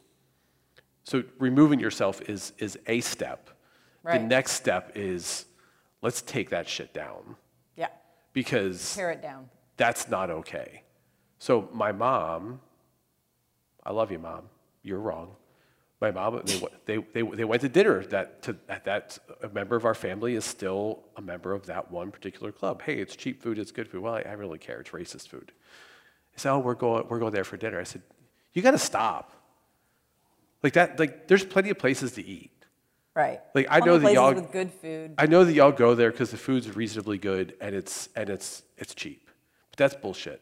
[1.02, 3.50] So removing yourself is, is a step.
[4.04, 5.44] The next step is
[6.02, 7.36] let's take that shit down
[7.76, 7.88] yeah,
[8.32, 9.48] because tear it down.
[9.76, 10.82] that's not okay.
[11.38, 12.60] So my mom,
[13.84, 14.44] I love you, mom.
[14.82, 15.36] You're wrong.
[16.00, 18.02] My mom, they, went- they, they, they went to dinner.
[18.06, 21.90] That, to, that, that a member of our family is still a member of that
[21.90, 22.80] one particular club.
[22.80, 24.02] Hey, it's cheap food, it's good food.
[24.02, 24.80] Well, I, I really care.
[24.80, 25.52] It's racist food.
[26.32, 27.78] He said, oh, we're going, we're going there for dinner.
[27.78, 28.00] I said,
[28.54, 29.32] you got to stop.
[30.62, 32.59] Like that, like there's plenty of places to eat.
[33.14, 33.40] Right.
[33.54, 35.14] Like, I know that y'all- with good food.
[35.18, 38.62] I know that y'all go there because the food's reasonably good and it's and it's
[38.78, 39.28] it's cheap.
[39.70, 40.40] But that's bullshit.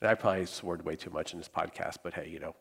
[0.00, 2.56] And I probably swore way too much in this podcast, but hey, you know,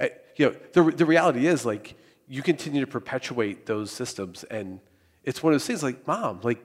[0.00, 4.80] I- you know, the the reality is like you continue to perpetuate those systems, and
[5.24, 5.82] it's one of those things.
[5.82, 6.58] Like, mom, like,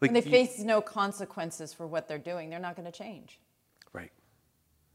[0.00, 2.92] like when they you- face no consequences for what they're doing, they're not going to
[2.92, 3.40] change.
[3.94, 4.12] right,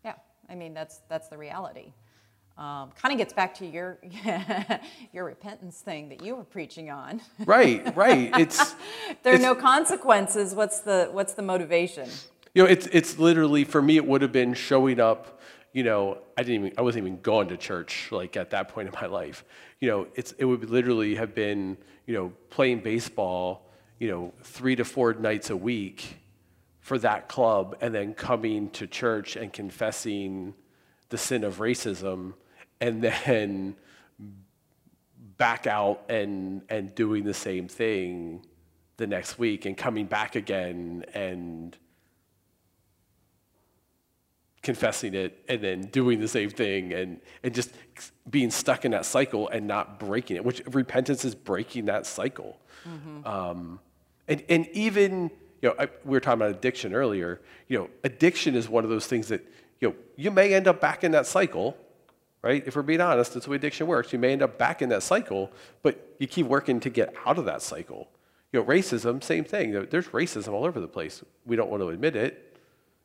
[0.05, 0.15] Yeah,
[0.49, 1.93] I mean that's that's the reality.
[2.57, 3.97] Um, kind of gets back to your
[5.13, 7.21] your repentance thing that you were preaching on.
[7.45, 8.31] right, right.
[8.39, 8.75] It's
[9.23, 10.53] there are It's- no consequences.
[10.53, 12.07] What's the what's the motivation?
[12.53, 13.95] You know, it's it's literally for me.
[13.97, 15.39] It would have been showing up.
[15.73, 18.89] You know, I didn't even I wasn't even going to church like at that point
[18.89, 19.45] in my life.
[19.79, 23.69] You know, it's it would literally have been you know playing baseball.
[23.99, 26.17] You know, three to four nights a week
[26.81, 30.53] for that club, and then coming to church and confessing
[31.11, 32.33] the sin of racism,
[32.79, 33.75] and then
[35.37, 38.45] back out and and doing the same thing
[38.97, 41.77] the next week, and coming back again and
[44.63, 47.71] confessing it and then doing the same thing and, and just
[48.29, 52.59] being stuck in that cycle and not breaking it, which repentance is breaking that cycle.
[53.25, 53.79] Um,
[54.27, 55.31] and, and even,
[55.63, 58.91] you know, I, we were talking about addiction earlier, you know, addiction is one of
[58.91, 59.41] those things that,
[59.81, 61.75] you know, you may end up back in that cycle,
[62.41, 62.63] right?
[62.65, 64.13] If we're being honest, that's the way addiction works.
[64.13, 65.51] You may end up back in that cycle,
[65.81, 68.07] but you keep working to get out of that cycle.
[68.53, 69.71] You know, racism, same thing.
[69.89, 71.23] There's racism all over the place.
[71.45, 72.57] We don't want to admit it.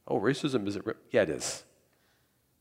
[0.07, 0.87] Oh, racism isn't.
[1.11, 1.65] Yeah, it is.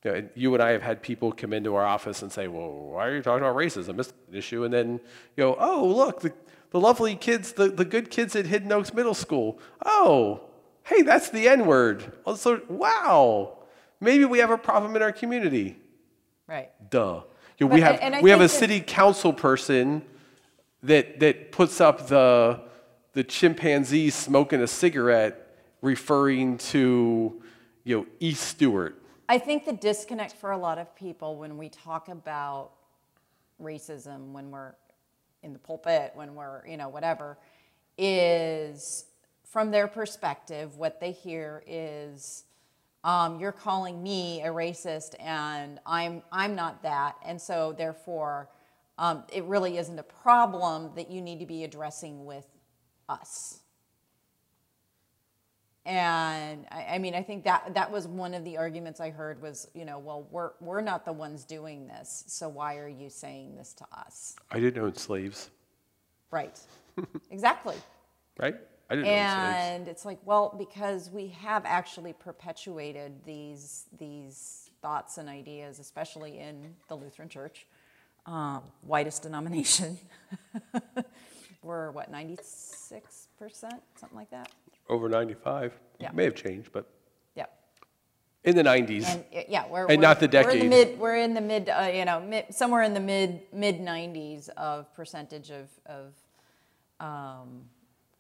[0.04, 2.48] You, know, and you and I have had people come into our office and say,
[2.48, 4.00] "Well, why are you talking about racism?
[4.00, 4.94] It's an issue." And then
[5.36, 6.32] you go, "Oh, look, the,
[6.70, 9.60] the lovely kids, the, the good kids at Hidden Oaks Middle School.
[9.86, 10.42] Oh,
[10.84, 12.14] hey, that's the N word.
[12.36, 13.55] So, wow,
[14.00, 15.78] maybe we have a problem in our community.
[16.48, 16.70] Right.
[16.90, 17.22] Duh.
[17.58, 20.04] You know, we have and I we have a city council person
[20.84, 22.62] that that puts up the
[23.14, 27.42] the chimpanzee smoking a cigarette referring to,
[27.84, 29.02] you know, East Stuart.
[29.30, 32.72] I think the disconnect for a lot of people when we talk about
[33.62, 34.74] racism, when we're
[35.44, 37.38] in the pulpit, when we're, you know, whatever,
[37.98, 39.06] is
[39.46, 42.45] from their perspective, what they hear is,
[43.06, 47.16] um, you're calling me a racist and I'm, I'm not that.
[47.24, 48.50] And so therefore,
[48.98, 52.48] um, it really isn't a problem that you need to be addressing with
[53.08, 53.60] us.
[55.86, 59.40] And I, I, mean, I think that that was one of the arguments I heard
[59.40, 63.12] was, you know, well, we're, we're not the ones doing this, so why are you
[63.12, 64.36] saying this to us?
[64.50, 65.52] I didn't own slaves.
[66.32, 66.60] Right.
[67.30, 67.76] exactly.
[68.40, 68.56] Right?
[68.90, 75.28] I didn't and it's like, well, because we have actually perpetuated these these thoughts and
[75.28, 77.66] ideas, especially in the Lutheran Church,
[78.28, 79.98] um, whitest denomination.
[81.64, 82.92] We're what, 96%,
[83.96, 84.52] something like that?
[84.88, 85.74] Over 95.
[86.00, 86.10] Yeah.
[86.10, 86.88] It may have changed, but
[87.36, 87.46] Yeah.
[88.44, 89.06] in the 90s.
[89.06, 90.52] And yeah, we're, And we're- not the decade.
[90.54, 93.00] We're in the mid, we're in the mid, uh, you know, mid, somewhere in the
[93.00, 96.14] mid mid 90s of percentage of of
[97.00, 97.66] um,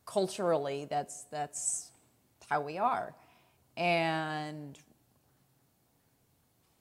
[0.05, 0.85] culturally.
[0.89, 1.91] That's that's
[2.49, 3.13] how we are,
[3.75, 4.77] and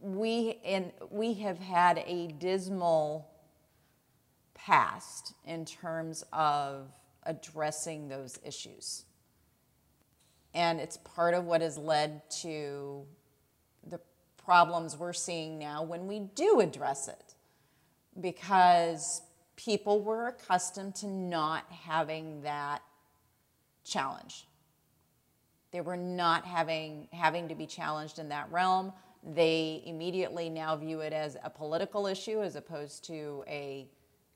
[0.00, 3.30] we and we have had a dismal
[4.54, 6.90] past in terms of
[7.24, 9.04] addressing those issues.
[10.54, 13.04] And it's part of what has led to
[13.86, 13.98] the
[14.36, 17.34] problems we're seeing now when we do address it.
[18.20, 19.22] Because
[19.56, 22.82] people were accustomed to not having that
[23.84, 24.46] challenge.
[25.70, 28.92] They were not having, having to be challenged in that realm.
[29.34, 33.88] They immediately now view it as a political issue as opposed to a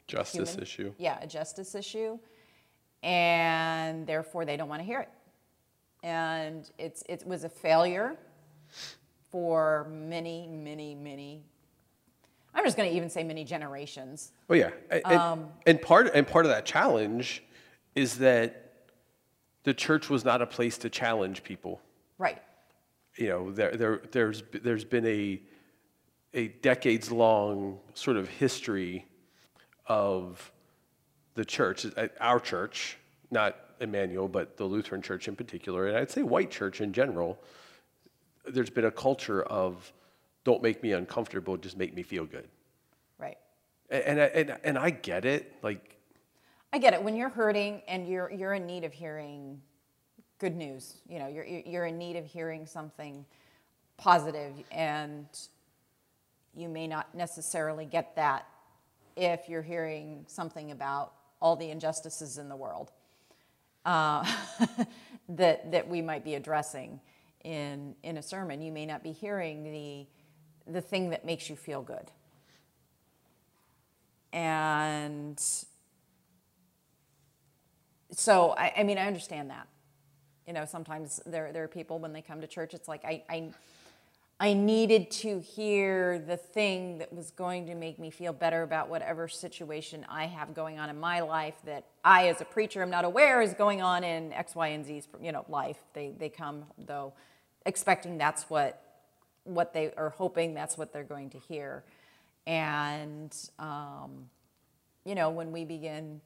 [0.06, 0.94] Justice human- issue.
[0.98, 2.18] Yeah, a justice issue,
[3.02, 5.10] and therefore they don't want to hear it.
[6.02, 8.16] And it's it was a failure
[9.30, 11.42] for many, many, many.
[12.54, 14.32] I'm just going to even say many generations.
[14.48, 17.44] Oh yeah, and, Um, and part and part of that challenge
[17.94, 18.67] is that
[19.68, 21.78] the church was not a place to challenge people.
[22.16, 22.40] Right.
[23.18, 25.42] You know, there, there there's there's been a
[26.32, 29.04] a decades long sort of history
[29.86, 30.50] of
[31.34, 32.96] the church, uh, our church,
[33.30, 37.38] not Emmanuel, but the Lutheran Church in particular, and I'd say white church in general.
[38.46, 39.92] There's been a culture of
[40.44, 42.48] don't make me uncomfortable, just make me feel good.
[43.18, 43.36] Right.
[43.90, 45.56] And, and, I, and, and I get it.
[45.62, 45.97] Like,
[46.72, 47.02] I get it.
[47.02, 49.60] When you're hurting and you're you're in need of hearing
[50.38, 53.24] good news, you know, you're you're in need of hearing something
[53.96, 55.26] positive, and
[56.54, 58.46] you may not necessarily get that
[59.16, 62.92] if you're hearing something about all the injustices in the world
[63.84, 64.24] uh,
[65.30, 67.00] that that we might be addressing
[67.44, 68.60] in in a sermon.
[68.60, 70.06] You may not be hearing the
[70.70, 72.10] the thing that makes you feel good.
[74.32, 75.42] And
[78.18, 79.68] so I, I mean I understand that.
[80.46, 83.22] You know, sometimes there there are people when they come to church, it's like I,
[83.28, 83.52] I
[84.40, 88.88] I needed to hear the thing that was going to make me feel better about
[88.88, 92.90] whatever situation I have going on in my life that I, as a preacher, am
[92.90, 95.78] not aware is going on in X, Y, and Z's, you know, life.
[95.92, 97.14] They, they come, though,
[97.66, 98.80] expecting that's what,
[99.42, 101.82] what they are hoping that's what they're going to hear.
[102.46, 104.30] And, um,
[105.04, 106.20] you know, when we begin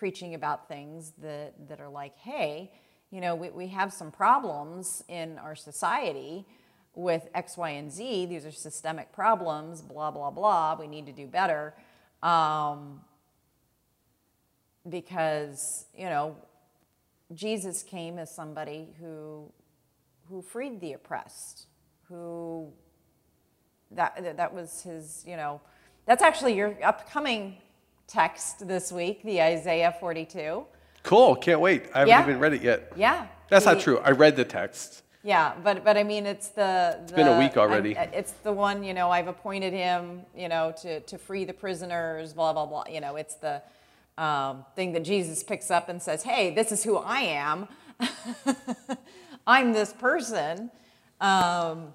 [0.00, 2.72] preaching about things that, that are like, hey,
[3.10, 6.46] you know, we, we have some problems in our society
[6.94, 8.24] with X, Y, and Z.
[8.24, 10.74] These are systemic problems, blah, blah, blah.
[10.80, 11.74] We need to do better.
[12.22, 13.02] Um,
[14.88, 16.34] because, you know,
[17.34, 19.52] Jesus came as somebody who,
[20.30, 21.66] who freed the oppressed,
[22.08, 22.72] who,
[23.90, 25.60] that, that was his, you know,
[26.06, 27.58] that's actually your upcoming
[28.10, 30.64] text this week, the Isaiah 42.
[31.02, 31.84] cool, can't wait.
[31.94, 32.22] I haven't Yeah.
[32.22, 32.92] even read it yet.
[32.96, 33.26] Yeah.
[33.48, 33.98] That's not true.
[34.00, 35.02] I read the text.
[35.22, 36.98] Yeah, but but I mean, it's the.
[37.02, 37.94] It's been a week already.
[37.94, 39.10] it's the one you know.
[39.10, 42.32] I've appointed him, you know, to to free the prisoners.
[42.32, 42.84] Blah blah blah.
[42.88, 43.60] You know, it's the
[44.16, 47.68] um, thing that Jesus picks up and says, "Hey, this is who I am.
[49.46, 50.70] I'm this person
[51.20, 51.92] um,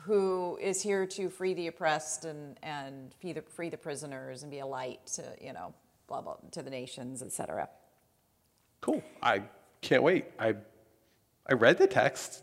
[0.00, 4.50] who is here to free the oppressed and and free the free the prisoners and
[4.50, 5.74] be a light to you know,
[6.08, 7.68] blah blah to the nations, etc."
[8.80, 9.02] Cool.
[9.22, 9.42] I
[9.80, 10.26] can't wait.
[10.38, 10.56] I
[11.48, 12.42] I read the text.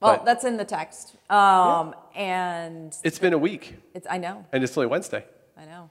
[0.00, 4.06] Well, But- that's in the text, um, and It's been a week, it's.
[4.08, 4.44] I know.
[4.52, 5.24] and it's only Wednesday.
[5.56, 5.90] I know.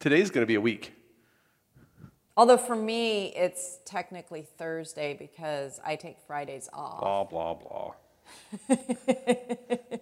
[0.00, 0.94] Today's going to be a week.
[2.36, 7.00] Although for me, it's technically Thursday because I take Fridays off.
[7.00, 7.92] Blah blah blah.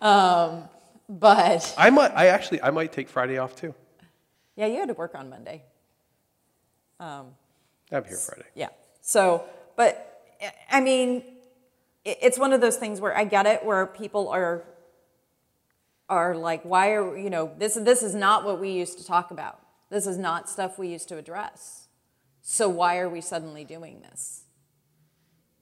[0.00, 0.64] Um,
[1.08, 2.12] but I might.
[2.12, 2.62] I actually.
[2.62, 3.74] I might take Friday off too.
[4.56, 5.62] yeah, you had to work on Monday.
[7.00, 7.28] Um,
[7.90, 8.48] I'm here Friday.
[8.54, 8.68] Yeah.
[9.00, 9.44] So,
[9.76, 10.22] but
[10.70, 11.22] I mean,
[12.04, 14.64] it's one of those things where I get it, where people are
[16.08, 17.74] are like, why are you know this?
[17.74, 19.60] This is not what we used to talk about.
[19.90, 21.88] This is not stuff we used to address.
[22.42, 24.44] So why are we suddenly doing this?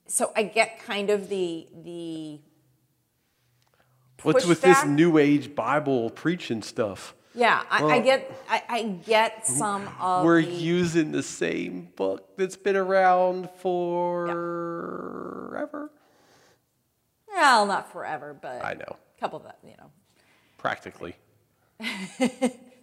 [0.06, 2.40] So I get kind of the the
[4.22, 7.14] What's with this new age Bible preaching stuff?
[7.34, 7.62] yeah.
[7.70, 12.56] I, I get I, I get some of We're the, using the same book that's
[12.56, 14.32] been around forever.
[17.28, 19.90] well not forever, but I know, a couple of that you know
[20.58, 21.16] practically.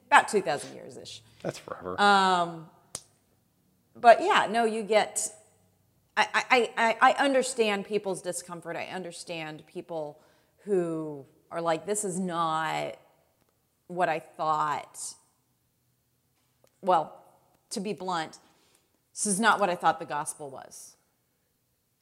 [0.07, 1.21] about two thousand years ish.
[1.41, 1.99] That's forever.
[1.99, 2.69] Um,
[3.95, 5.29] but yeah, no, you get.
[6.15, 8.75] I, I, I, understand people's discomfort.
[8.75, 10.19] I understand people
[10.63, 12.97] who are like, this is not
[13.87, 14.99] what I thought.
[16.81, 17.19] Well,
[17.71, 18.37] to be blunt,
[19.11, 20.97] this is not what I thought the gospel was.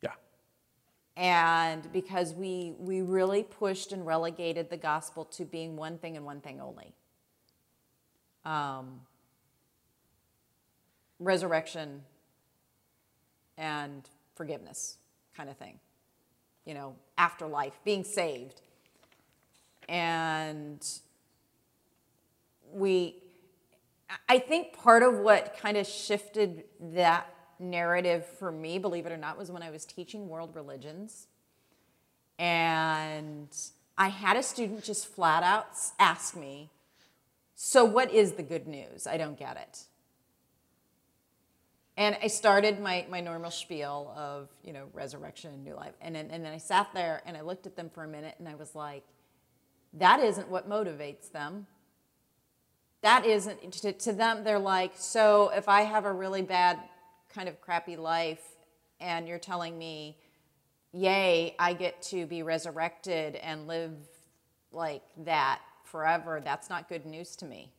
[0.02, 0.12] yeah.
[1.16, 6.26] And because we, we really pushed and relegated the gospel to being one thing and
[6.26, 6.94] one thing only
[8.46, 9.02] um,
[11.20, 12.02] resurrection
[13.62, 14.98] and forgiveness,
[15.38, 15.80] kind of thing.
[16.66, 18.62] You know, afterlife, being saved.
[19.88, 20.86] And
[22.74, 23.16] we,
[24.28, 29.18] I think part of what kind of shifted that narrative for me, believe it or
[29.18, 31.28] not, was when I was teaching world religions.
[32.40, 33.56] And
[33.98, 35.68] I had a student just flat out
[36.00, 36.72] ask me,
[37.56, 39.06] So, what is the good news?
[39.06, 39.86] I don't get it.
[41.98, 45.94] And I started my, my normal spiel of, you know, resurrection and new life.
[46.02, 48.36] And then, and then I sat there and I looked at them for a minute
[48.40, 49.04] and I was like,
[49.94, 51.68] that isn't what motivates them.
[53.02, 56.80] That isn't, to, to them, they're like, so if I have a really bad,
[57.34, 58.44] kind of crappy life
[59.00, 60.18] and you're telling me,
[60.94, 63.94] yay, I get to be resurrected and live
[64.72, 67.74] like that forever, that's not good news to me.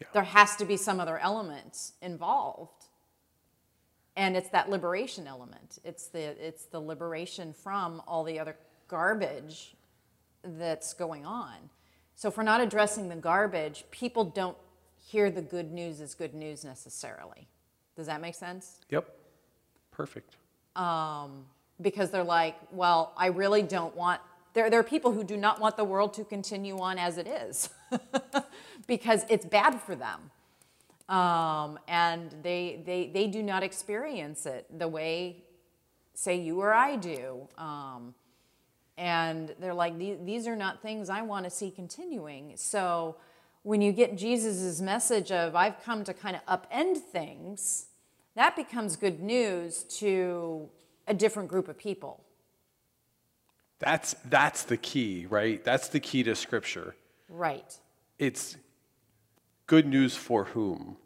[0.00, 0.08] Yeah.
[0.12, 2.86] There has to be some other element involved.
[4.16, 5.78] And it's that liberation element.
[5.84, 8.56] It's the, it's the liberation from all the other
[8.88, 9.74] garbage
[10.42, 11.54] that's going on.
[12.14, 14.56] So if we're not addressing the garbage, people don't
[14.98, 17.46] hear the good news as good news necessarily.
[17.94, 18.80] Does that make sense?
[18.90, 19.08] Yep.
[19.90, 20.36] Perfect.
[20.76, 21.44] Um,
[21.80, 24.20] because they're like, well, I really don't want.
[24.56, 27.26] There, there are people who do not want the world to continue on as it
[27.26, 27.68] is
[28.86, 30.30] because it's bad for them.
[31.14, 35.44] Um, and they, they, they do not experience it the way,
[36.14, 37.46] say, you or I do.
[37.58, 38.14] Um,
[38.96, 42.54] and they're like, "The- these are not things I want to see continuing.
[42.56, 43.16] So
[43.62, 47.88] when you get Jesus' message of, I've come to kind of upend things,
[48.36, 50.70] that becomes good news to
[51.06, 52.22] a different group of people.
[53.78, 55.62] That's that's the key, right?
[55.62, 56.94] That's the key to scripture.
[57.28, 57.78] Right.
[58.18, 58.56] It's
[59.66, 60.96] good news for whom?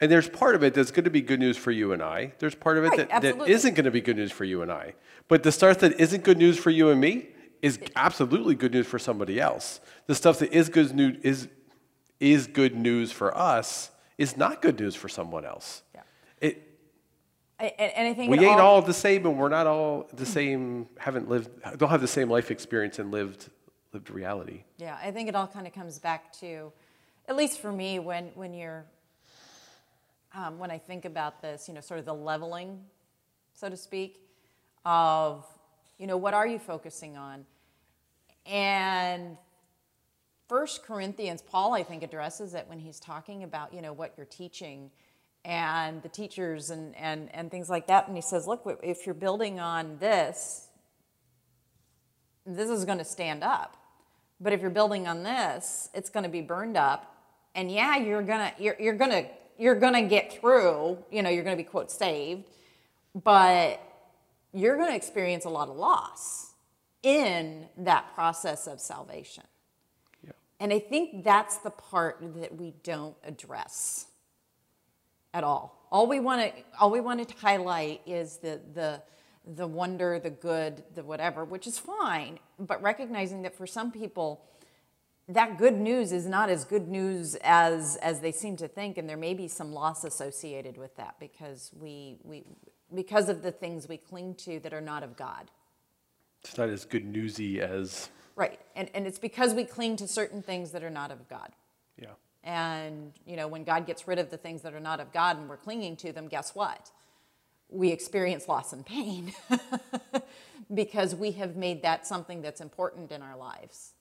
[0.00, 2.32] And there's part of it that's going to be good news for you and I.
[2.38, 4.62] There's part of it Right, that, that isn't going to be good news for you
[4.62, 4.94] and I.
[5.28, 7.28] But the stuff that isn't good news for you and me
[7.60, 9.80] is absolutely good news for somebody else.
[10.06, 11.48] The stuff that is good news is
[12.18, 15.82] is good news for us is not good news for someone else.
[15.94, 16.02] Yeah.
[17.60, 20.88] I- And, I think we ain't all the same, and we're not all the same.
[20.98, 23.50] Haven't lived, don't have the same life experience and lived
[23.92, 24.62] lived reality.
[24.78, 26.72] Yeah, I think it all kind of comes back to,
[27.28, 28.84] at least for me, when when you're,
[30.34, 32.84] um, when I think about this, you know, sort of the leveling,
[33.52, 34.20] so to speak,
[34.86, 35.44] of,
[35.98, 37.44] you know, what are you focusing on?
[38.46, 39.36] And
[40.48, 44.26] First Corinthians, Paul, I think, addresses it when he's talking about, you know, what you're
[44.26, 44.90] teaching
[45.44, 48.08] and the teachers and, and, and things like that.
[48.08, 50.68] And he says, look, if you're building on this,
[52.46, 53.76] this is going to stand up.
[54.40, 57.14] But if you're building on this, it's going to be burned up.
[57.54, 59.26] And yeah, you're gonna you're, you're gonna
[59.58, 60.98] you're gonna get through.
[61.10, 62.44] You know, you're gonna be quote saved,
[63.12, 63.80] but
[64.52, 66.52] you're going to experience a lot of loss
[67.02, 69.44] in that process of salvation.
[70.24, 70.30] Yeah.
[70.58, 74.06] And I think that's the part that we don't address
[75.34, 75.76] at all.
[75.90, 79.02] All we want to all we want to highlight is the the
[79.56, 84.44] the wonder, the good, the whatever, which is fine, but recognizing that for some people
[85.28, 89.08] that good news is not as good news as as they seem to think and
[89.08, 92.44] there may be some loss associated with that because we we
[92.92, 95.50] because of the things we cling to that are not of god
[96.42, 100.42] It's not as good newsy as, right and and it's because we cling to certain
[100.42, 101.52] things that are not of god
[101.96, 102.08] yeah.
[102.42, 105.38] And you know when god gets rid of the things that are not of god
[105.38, 106.90] and we're clinging to them guess what?
[107.68, 109.32] We experience loss and pain
[110.74, 113.92] because we have made that something that's important in our lives.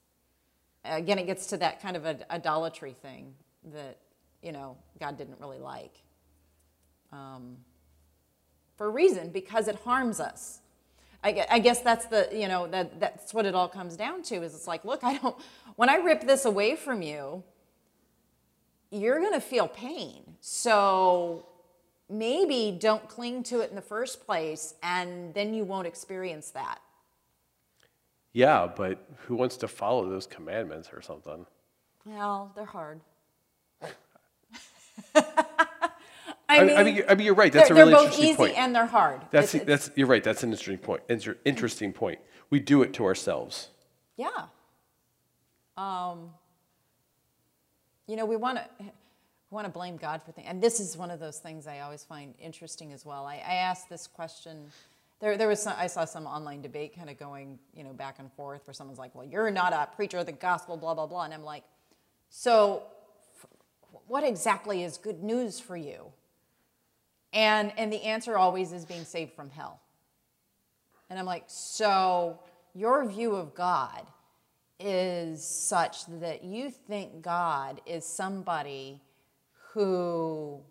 [0.83, 3.33] Again, it gets to that kind of idolatry thing
[3.73, 3.97] that
[4.41, 5.93] you know God didn't really like.
[7.11, 7.57] Um,
[8.77, 10.61] for a reason because it harms us.
[11.21, 14.55] I guess that's the you know that that's what it all comes down to is
[14.55, 15.35] it's like look I don't
[15.75, 17.43] when I rip this away from you
[18.91, 21.45] you're going to feel pain so
[22.09, 26.79] maybe don't cling to it in the first place and then you won't experience that
[28.33, 31.45] Yeah, but who wants to follow those commandments or something?
[32.05, 33.01] well they're hard
[36.51, 37.53] I, mean, I mean, I mean, you're right.
[37.53, 39.21] That's a really they're both easy and they're hard.
[39.29, 40.23] That's It's- that's you're right.
[40.23, 41.03] That's an interesting point.
[41.07, 42.17] Inter- Interesting point.
[42.49, 43.69] We do it to ourselves.
[44.17, 44.29] yeah.
[45.77, 46.31] Um,
[48.09, 48.85] you know, we want to
[49.51, 52.03] want to blame God for things, and this is one of those things I always
[52.03, 53.25] find interesting as well.
[53.25, 54.65] I, I asked this question.
[55.19, 58.19] There, there was some, I saw some online debate kind of going, you know, back
[58.19, 61.05] and forth, where someone's like, "Well, you're not a preacher of the gospel," blah blah
[61.05, 61.63] blah, and I'm like,
[62.29, 62.83] "So,
[64.07, 66.11] what exactly is good news for you?"
[67.31, 69.79] And and the answer always is being saved from hell.
[71.11, 72.39] And I'm like, so
[72.73, 74.05] your view of God
[74.79, 79.01] is such that you think God is somebody
[79.73, 80.61] who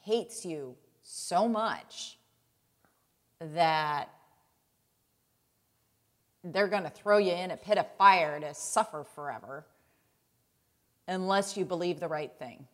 [0.00, 2.18] hates you so much
[3.40, 4.08] that
[6.44, 9.64] they're going to throw you in a pit of fire to suffer forever
[11.06, 12.66] unless you believe the right thing.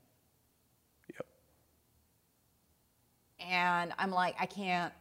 [1.14, 1.26] Yep.
[3.40, 4.92] and i'm like i can't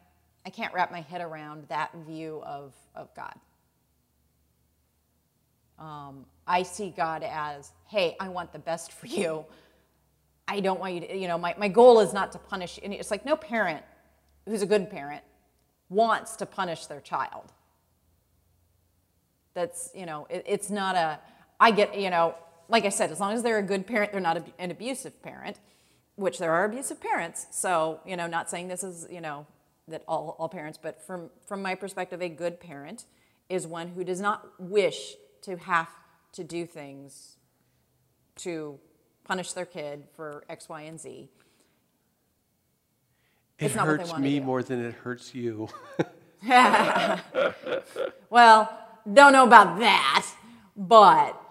[0.45, 3.35] i can't wrap my head around that view of, of god
[5.79, 9.45] um, i see god as hey i want the best for you.
[10.47, 12.93] I don't want you to you know my, my goal is not to punish and
[12.93, 13.83] it's like no parent
[14.45, 15.23] who's a good parent
[15.89, 17.51] wants to punish their child.
[19.53, 21.19] That's you know it, it's not a
[21.59, 22.35] i get you know
[22.69, 25.21] like i said as long as they're a good parent they're not a, an abusive
[25.21, 25.59] parent
[26.15, 27.47] which there are abusive parents.
[27.51, 29.45] So you know not saying this is you know
[29.87, 33.05] that all, all parents but from from my perspective a good parent
[33.49, 35.15] is one who does not wish
[35.47, 35.89] to have
[36.33, 37.37] to do things
[38.35, 38.79] to
[39.23, 41.29] punish their kid for x y and z
[43.59, 45.69] It It's not what they hurts me more than it hurts you.
[48.29, 48.69] Well,
[49.11, 50.25] don't know about that,
[50.75, 51.41] but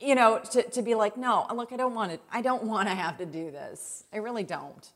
[0.00, 2.20] you know, to, to be like, no, look, I don't want to.
[2.32, 4.04] I don't want to have to do this.
[4.12, 4.88] I really don't.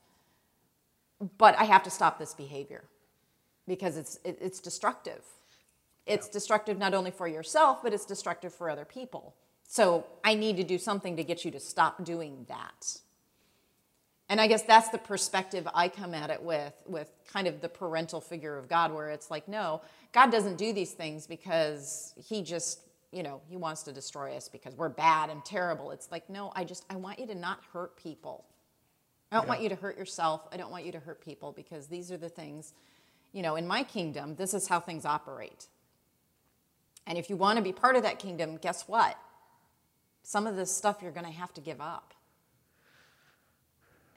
[1.39, 2.85] But I have to stop this behavior
[3.67, 5.25] because it's it, it's destructive.
[6.09, 9.35] It's destructive not only for yourself, but it's destructive for other people.
[9.69, 12.99] So I need to do something to get you to stop doing that.
[14.31, 17.69] And I guess that's the perspective I come at it with, with kind of the
[17.69, 19.81] parental figure of God, where it's like, no,
[20.13, 22.81] God doesn't do these things because he just,
[23.11, 25.91] you know, he wants to destroy us because we're bad and terrible.
[25.93, 28.45] It's like, no, I just, I want you to not hurt people.
[29.31, 30.47] I don't want you to hurt yourself.
[30.53, 32.73] I don't want you to hurt people because these are the things,
[33.33, 35.67] you know, in my kingdom, this is how things operate.
[37.09, 39.17] And if you want to be part of that kingdom, guess what?
[40.23, 42.13] Some of this stuff you're going to have to give up.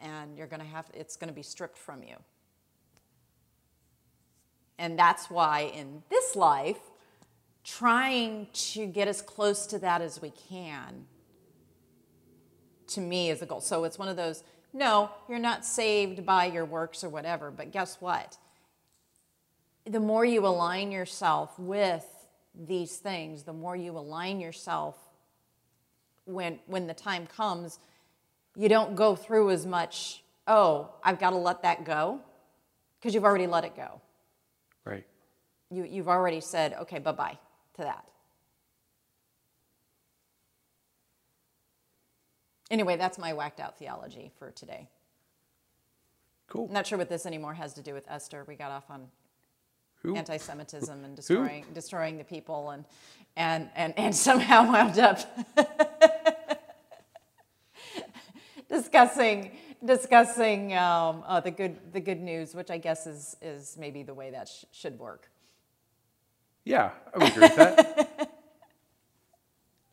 [0.02, 2.16] And you're going to have it's going to be stripped from you.
[4.78, 6.80] And that's why in this life
[7.64, 11.06] trying to get as close to that as we can
[12.88, 13.62] to me is a goal.
[13.62, 17.72] So it's one of those no you're not saved by your works or whatever but
[17.72, 18.38] guess what?
[19.86, 22.21] The more you align yourself with
[22.54, 24.98] these things the more you align yourself
[26.26, 27.80] when when the time comes
[28.56, 32.20] you don't go through as much, oh, I've got to let that go,
[33.00, 34.02] because you've already let it go.
[34.86, 35.06] right.
[35.70, 37.38] You, you've already said, okay, bye bye
[37.76, 38.06] to that.
[42.70, 44.88] Anyway, that's my whacked out theology for today.
[46.48, 46.68] Cool.
[46.68, 48.44] I'm not sure what this anymore has to do with Esther.
[48.48, 49.08] We got off on?
[50.06, 52.86] anti-Semitism and destroying destroying the people, and
[53.36, 55.20] and and and somehow wound up
[58.70, 59.52] discussing
[59.84, 64.14] discussing um, uh, the good the good news, which I guess is is maybe the
[64.14, 65.30] way that sh- should work.
[66.64, 68.32] Yeah, I would agree with that.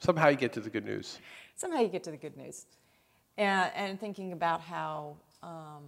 [0.01, 1.19] Somehow you get to the good news.
[1.57, 2.67] Somehow you get to the good news.
[3.37, 5.85] And, and thinking about how, um,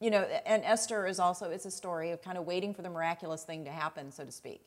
[0.00, 2.90] you know, and Esther is also, it's a story of kind of waiting for the
[2.90, 4.60] miraculous thing to happen, so to speak.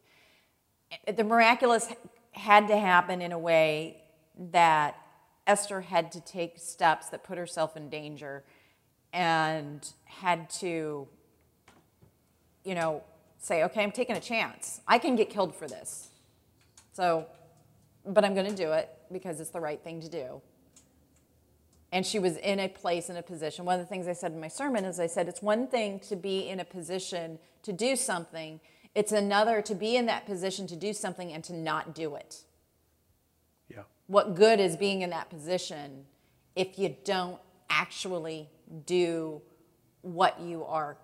[1.08, 1.88] Eh, the miraculous
[2.32, 4.02] had to happen in a way
[4.52, 4.96] that
[5.46, 8.44] Esther had to take steps that put herself in danger
[9.14, 11.08] and had to,
[12.64, 13.04] you know,
[13.38, 14.82] say, okay, I'm taking a chance.
[14.88, 16.10] I can get killed for this.
[16.94, 17.26] So,
[18.06, 20.42] but I'm going to do it because it's the right thing to do.
[21.92, 23.66] And she was in a place, in a position.
[23.66, 26.00] One of the things I said in my sermon is I said, it's one thing
[26.02, 28.60] to be in a position to do something,
[28.96, 32.44] it's another to be in that position to do something and to not do it.
[33.70, 33.84] Yeah.
[34.08, 36.06] What good is being in that position
[36.56, 38.50] if you don't actually
[38.86, 39.42] do
[40.02, 40.98] what you are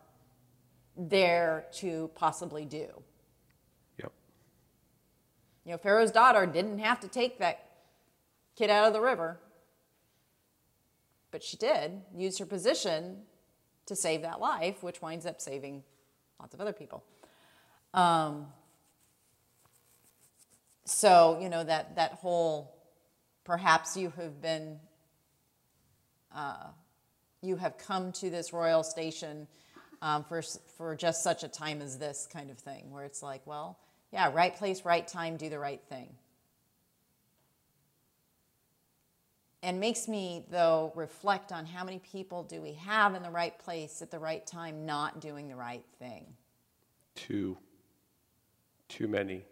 [0.98, 2.88] there to possibly do?
[4.00, 4.12] Yep.
[5.66, 7.70] You know, Pharaoh's daughter didn't have to take that
[8.56, 9.40] kid out of the river,
[11.36, 13.18] but she did use her position
[13.86, 15.84] to save that life, which winds up saving
[16.40, 17.04] lots of other people.
[17.94, 18.46] Um,
[20.86, 22.74] so, you know, that, that whole
[23.44, 24.80] perhaps you have been,
[26.34, 26.68] uh,
[27.42, 29.46] you have come to this royal station
[30.02, 30.42] um, for,
[30.78, 33.78] for just such a time as this kind of thing, where it's like, well,
[34.14, 36.16] yeah, right place, right time, do the right thing.
[39.66, 43.58] And makes me, though, reflect on how many people do we have in the right
[43.58, 46.28] place at the right time not doing the right thing.
[47.16, 47.58] Too,
[48.88, 49.44] too many.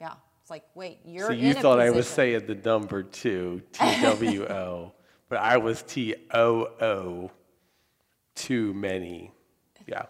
[0.00, 0.12] Yeah.
[0.40, 4.44] It's like, wait, you're So you thought I was saying the number two, T W
[4.44, 4.92] O,
[5.28, 7.32] but I was T O O,
[8.36, 9.32] too many.
[9.88, 10.04] Yeah.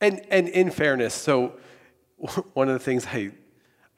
[0.00, 1.52] And and in fairness, so
[2.54, 3.30] one of the things I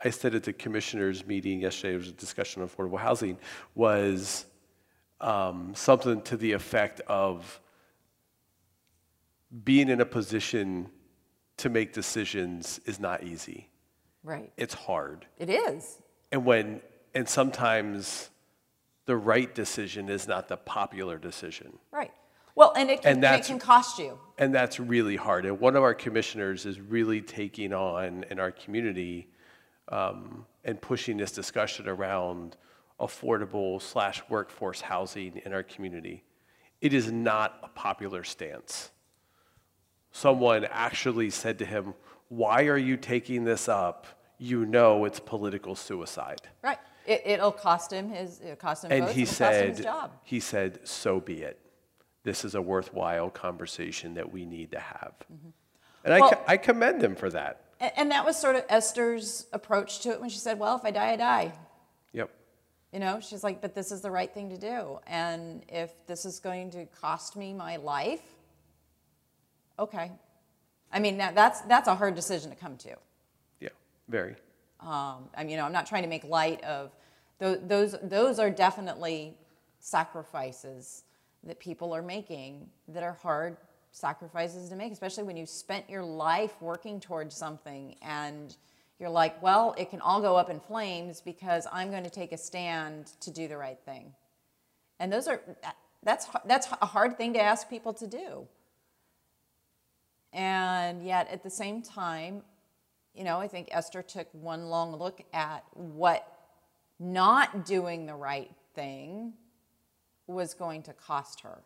[0.05, 3.39] I said at the commissioners meeting yesterday, there was a discussion on affordable housing,
[3.75, 4.47] was
[5.21, 7.61] um, something to the effect of
[9.65, 10.89] being in a position
[11.59, 13.69] to make decisions is not easy.
[14.25, 14.53] Right.
[14.57, 15.27] It's hard.
[15.39, 15.99] It is.
[16.31, 16.81] And when
[17.15, 18.31] and sometimes
[19.05, 21.79] the right decision is not the popular decision.
[21.91, 22.13] Right.
[22.55, 24.19] Well, and it can, And and it can cost you.
[24.39, 25.45] And that's really hard.
[25.45, 29.29] And one of our commissioners is really taking on in our community
[29.93, 32.57] um, and pushing this discussion around
[32.99, 36.25] affordable slash workforce housing in our community.
[36.81, 38.91] It is not a popular stance.
[40.13, 41.95] Someone actually said to him,
[42.29, 44.07] Why are you taking this up?
[44.39, 46.41] You know it's political suicide.
[46.63, 46.79] Right.
[47.07, 48.41] It, it'll cost him his.
[48.41, 49.15] It'll cost him And votes.
[49.15, 50.11] he it'll cost him his said, job.
[50.25, 51.59] he said, so be it.
[52.25, 55.13] This is a worthwhile conversation that we need to have.
[56.05, 57.62] And I, Well- co- I commend him for that.
[57.83, 60.85] And, and that was sort of Esther's approach to it when she said, "Well, if
[60.85, 61.53] I die, I die."
[62.13, 62.31] Yep.
[62.93, 66.25] You know, she's like, "But this is the right thing to do, and if this
[66.25, 68.23] is going to cost me my life,
[69.79, 70.13] okay."
[70.93, 72.95] I mean, that, that's that's a hard decision to come to.
[73.61, 73.71] Yeah.
[74.09, 74.37] Very.
[74.81, 76.93] Um, I mean, you know, I'm not trying to make light of
[77.39, 77.59] those.
[77.63, 79.35] Those, those are definitely
[79.81, 81.03] sacrifices
[81.45, 83.57] that people are making that are hard
[83.93, 88.57] sacrifices to make, especially when you spent your life working towards something and
[88.99, 92.33] you're like, well, it can all go up in flames because I'm going to take
[92.33, 94.13] a stand to do the right thing.
[94.99, 95.41] And those are
[96.03, 98.47] that's that's a hard thing to ask people to do.
[100.33, 102.43] And yet at the same time,
[103.15, 106.27] you know, I think Esther took one long look at what
[106.99, 109.35] not doing the right thing
[110.27, 111.63] was going to cost her.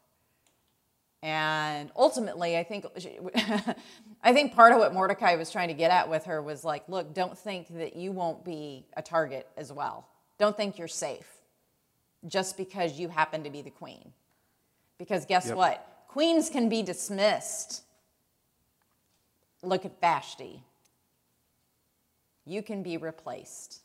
[1.23, 3.19] And ultimately, I think she,
[4.23, 6.89] I think part of what Mordecai was trying to get at with her was like,
[6.89, 10.07] look, don't think that you won't be a target as well.
[10.39, 11.27] Don't think you're safe
[12.27, 14.12] just because you happen to be the queen.
[14.99, 15.57] Because guess Yep.
[15.57, 16.05] what?
[16.09, 17.83] Queens can be dismissed.
[19.62, 20.62] Look at Vashti.
[22.45, 23.81] You can be replaced.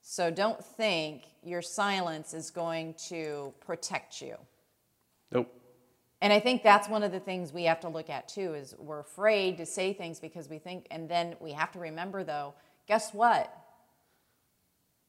[0.00, 4.36] So don't think your silence is going to protect you.
[6.22, 8.76] And I think that's one of the things we have to look at too is
[8.78, 12.54] we're afraid to say things because we think and then we have to remember though,
[12.86, 13.52] guess what?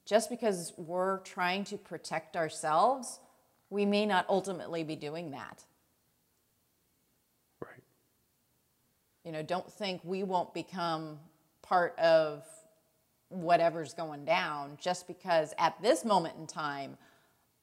[0.05, 3.19] Just because we're trying to protect ourselves,
[3.69, 5.63] we may not ultimately be doing that.
[7.61, 7.83] Right.
[9.23, 11.19] You know, don't think we won't become
[11.61, 12.43] part of
[13.29, 16.97] whatever's going down just because at this moment in time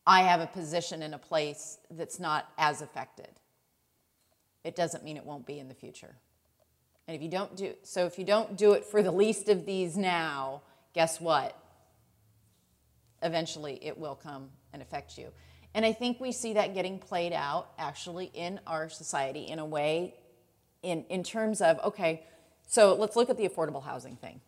[0.06, 3.39] I have a position in a place that's not as affected.
[4.64, 6.16] It doesn't mean it won't be in the future.
[7.06, 9.66] And if you don't do so if you don't do it for the least of
[9.66, 10.62] these now,
[10.94, 11.56] guess what?
[13.22, 15.28] Eventually, it will come and affect you.
[15.74, 19.64] And I think we see that getting played out actually in our society in a
[19.64, 20.14] way,
[20.82, 22.24] in, in terms of, okay,
[22.66, 24.40] so let's look at the affordable housing thing.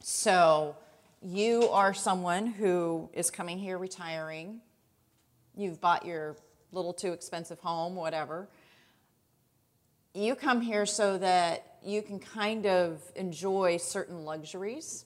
[0.00, 0.76] So
[1.22, 4.60] you are someone who is coming here retiring,
[5.56, 6.36] you've bought your
[6.70, 8.48] little too expensive home, whatever.
[10.14, 15.04] You come here so that you can kind of enjoy certain luxuries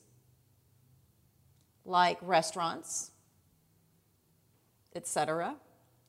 [1.85, 3.11] like restaurants,
[4.95, 5.55] etc.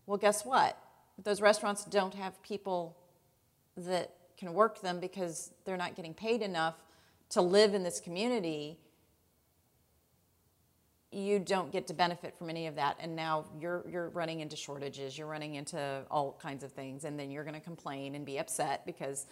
[0.07, 0.79] Well, guess what?
[1.23, 2.97] Those restaurants don't have people
[3.77, 6.75] that can work them because they're not getting paid enough
[7.31, 8.79] to live in this community.
[11.15, 14.57] You don't get to benefit from any of that, and now you're you're running into
[14.57, 15.17] shortages.
[15.17, 18.39] You're running into all kinds of things, and then you're going to complain and be
[18.39, 19.27] upset because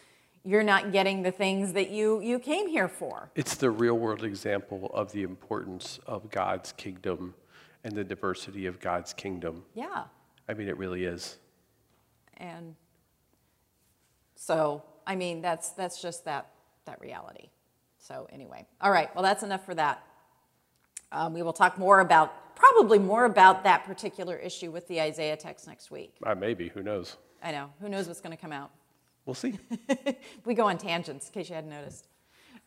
[0.44, 3.30] you're not getting the things that you, you came here for.
[3.34, 7.34] It's the real world example of the importance of God's kingdom
[7.84, 9.62] and the diversity of God's kingdom.
[9.74, 10.04] Yeah.
[10.48, 11.38] I mean, it really is.
[12.38, 12.74] And
[14.34, 16.50] so, I mean, that's, that's just that,
[16.86, 17.50] that reality.
[17.98, 20.04] So, anyway, all right, well, that's enough for that.
[21.12, 25.36] Um, we will talk more about, probably more about that particular issue with the Isaiah
[25.36, 26.14] text next week.
[26.24, 27.16] Uh, maybe, who knows?
[27.42, 28.70] I know, who knows what's going to come out.
[29.26, 29.58] We'll see.
[30.44, 32.08] we go on tangents, in case you hadn't noticed.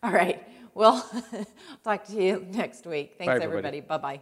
[0.04, 0.48] All right.
[0.74, 1.10] Well,
[1.84, 3.16] talk to you next week.
[3.18, 3.80] Thanks, Bye, everybody.
[3.80, 3.82] everybody.
[3.82, 4.22] Bye bye.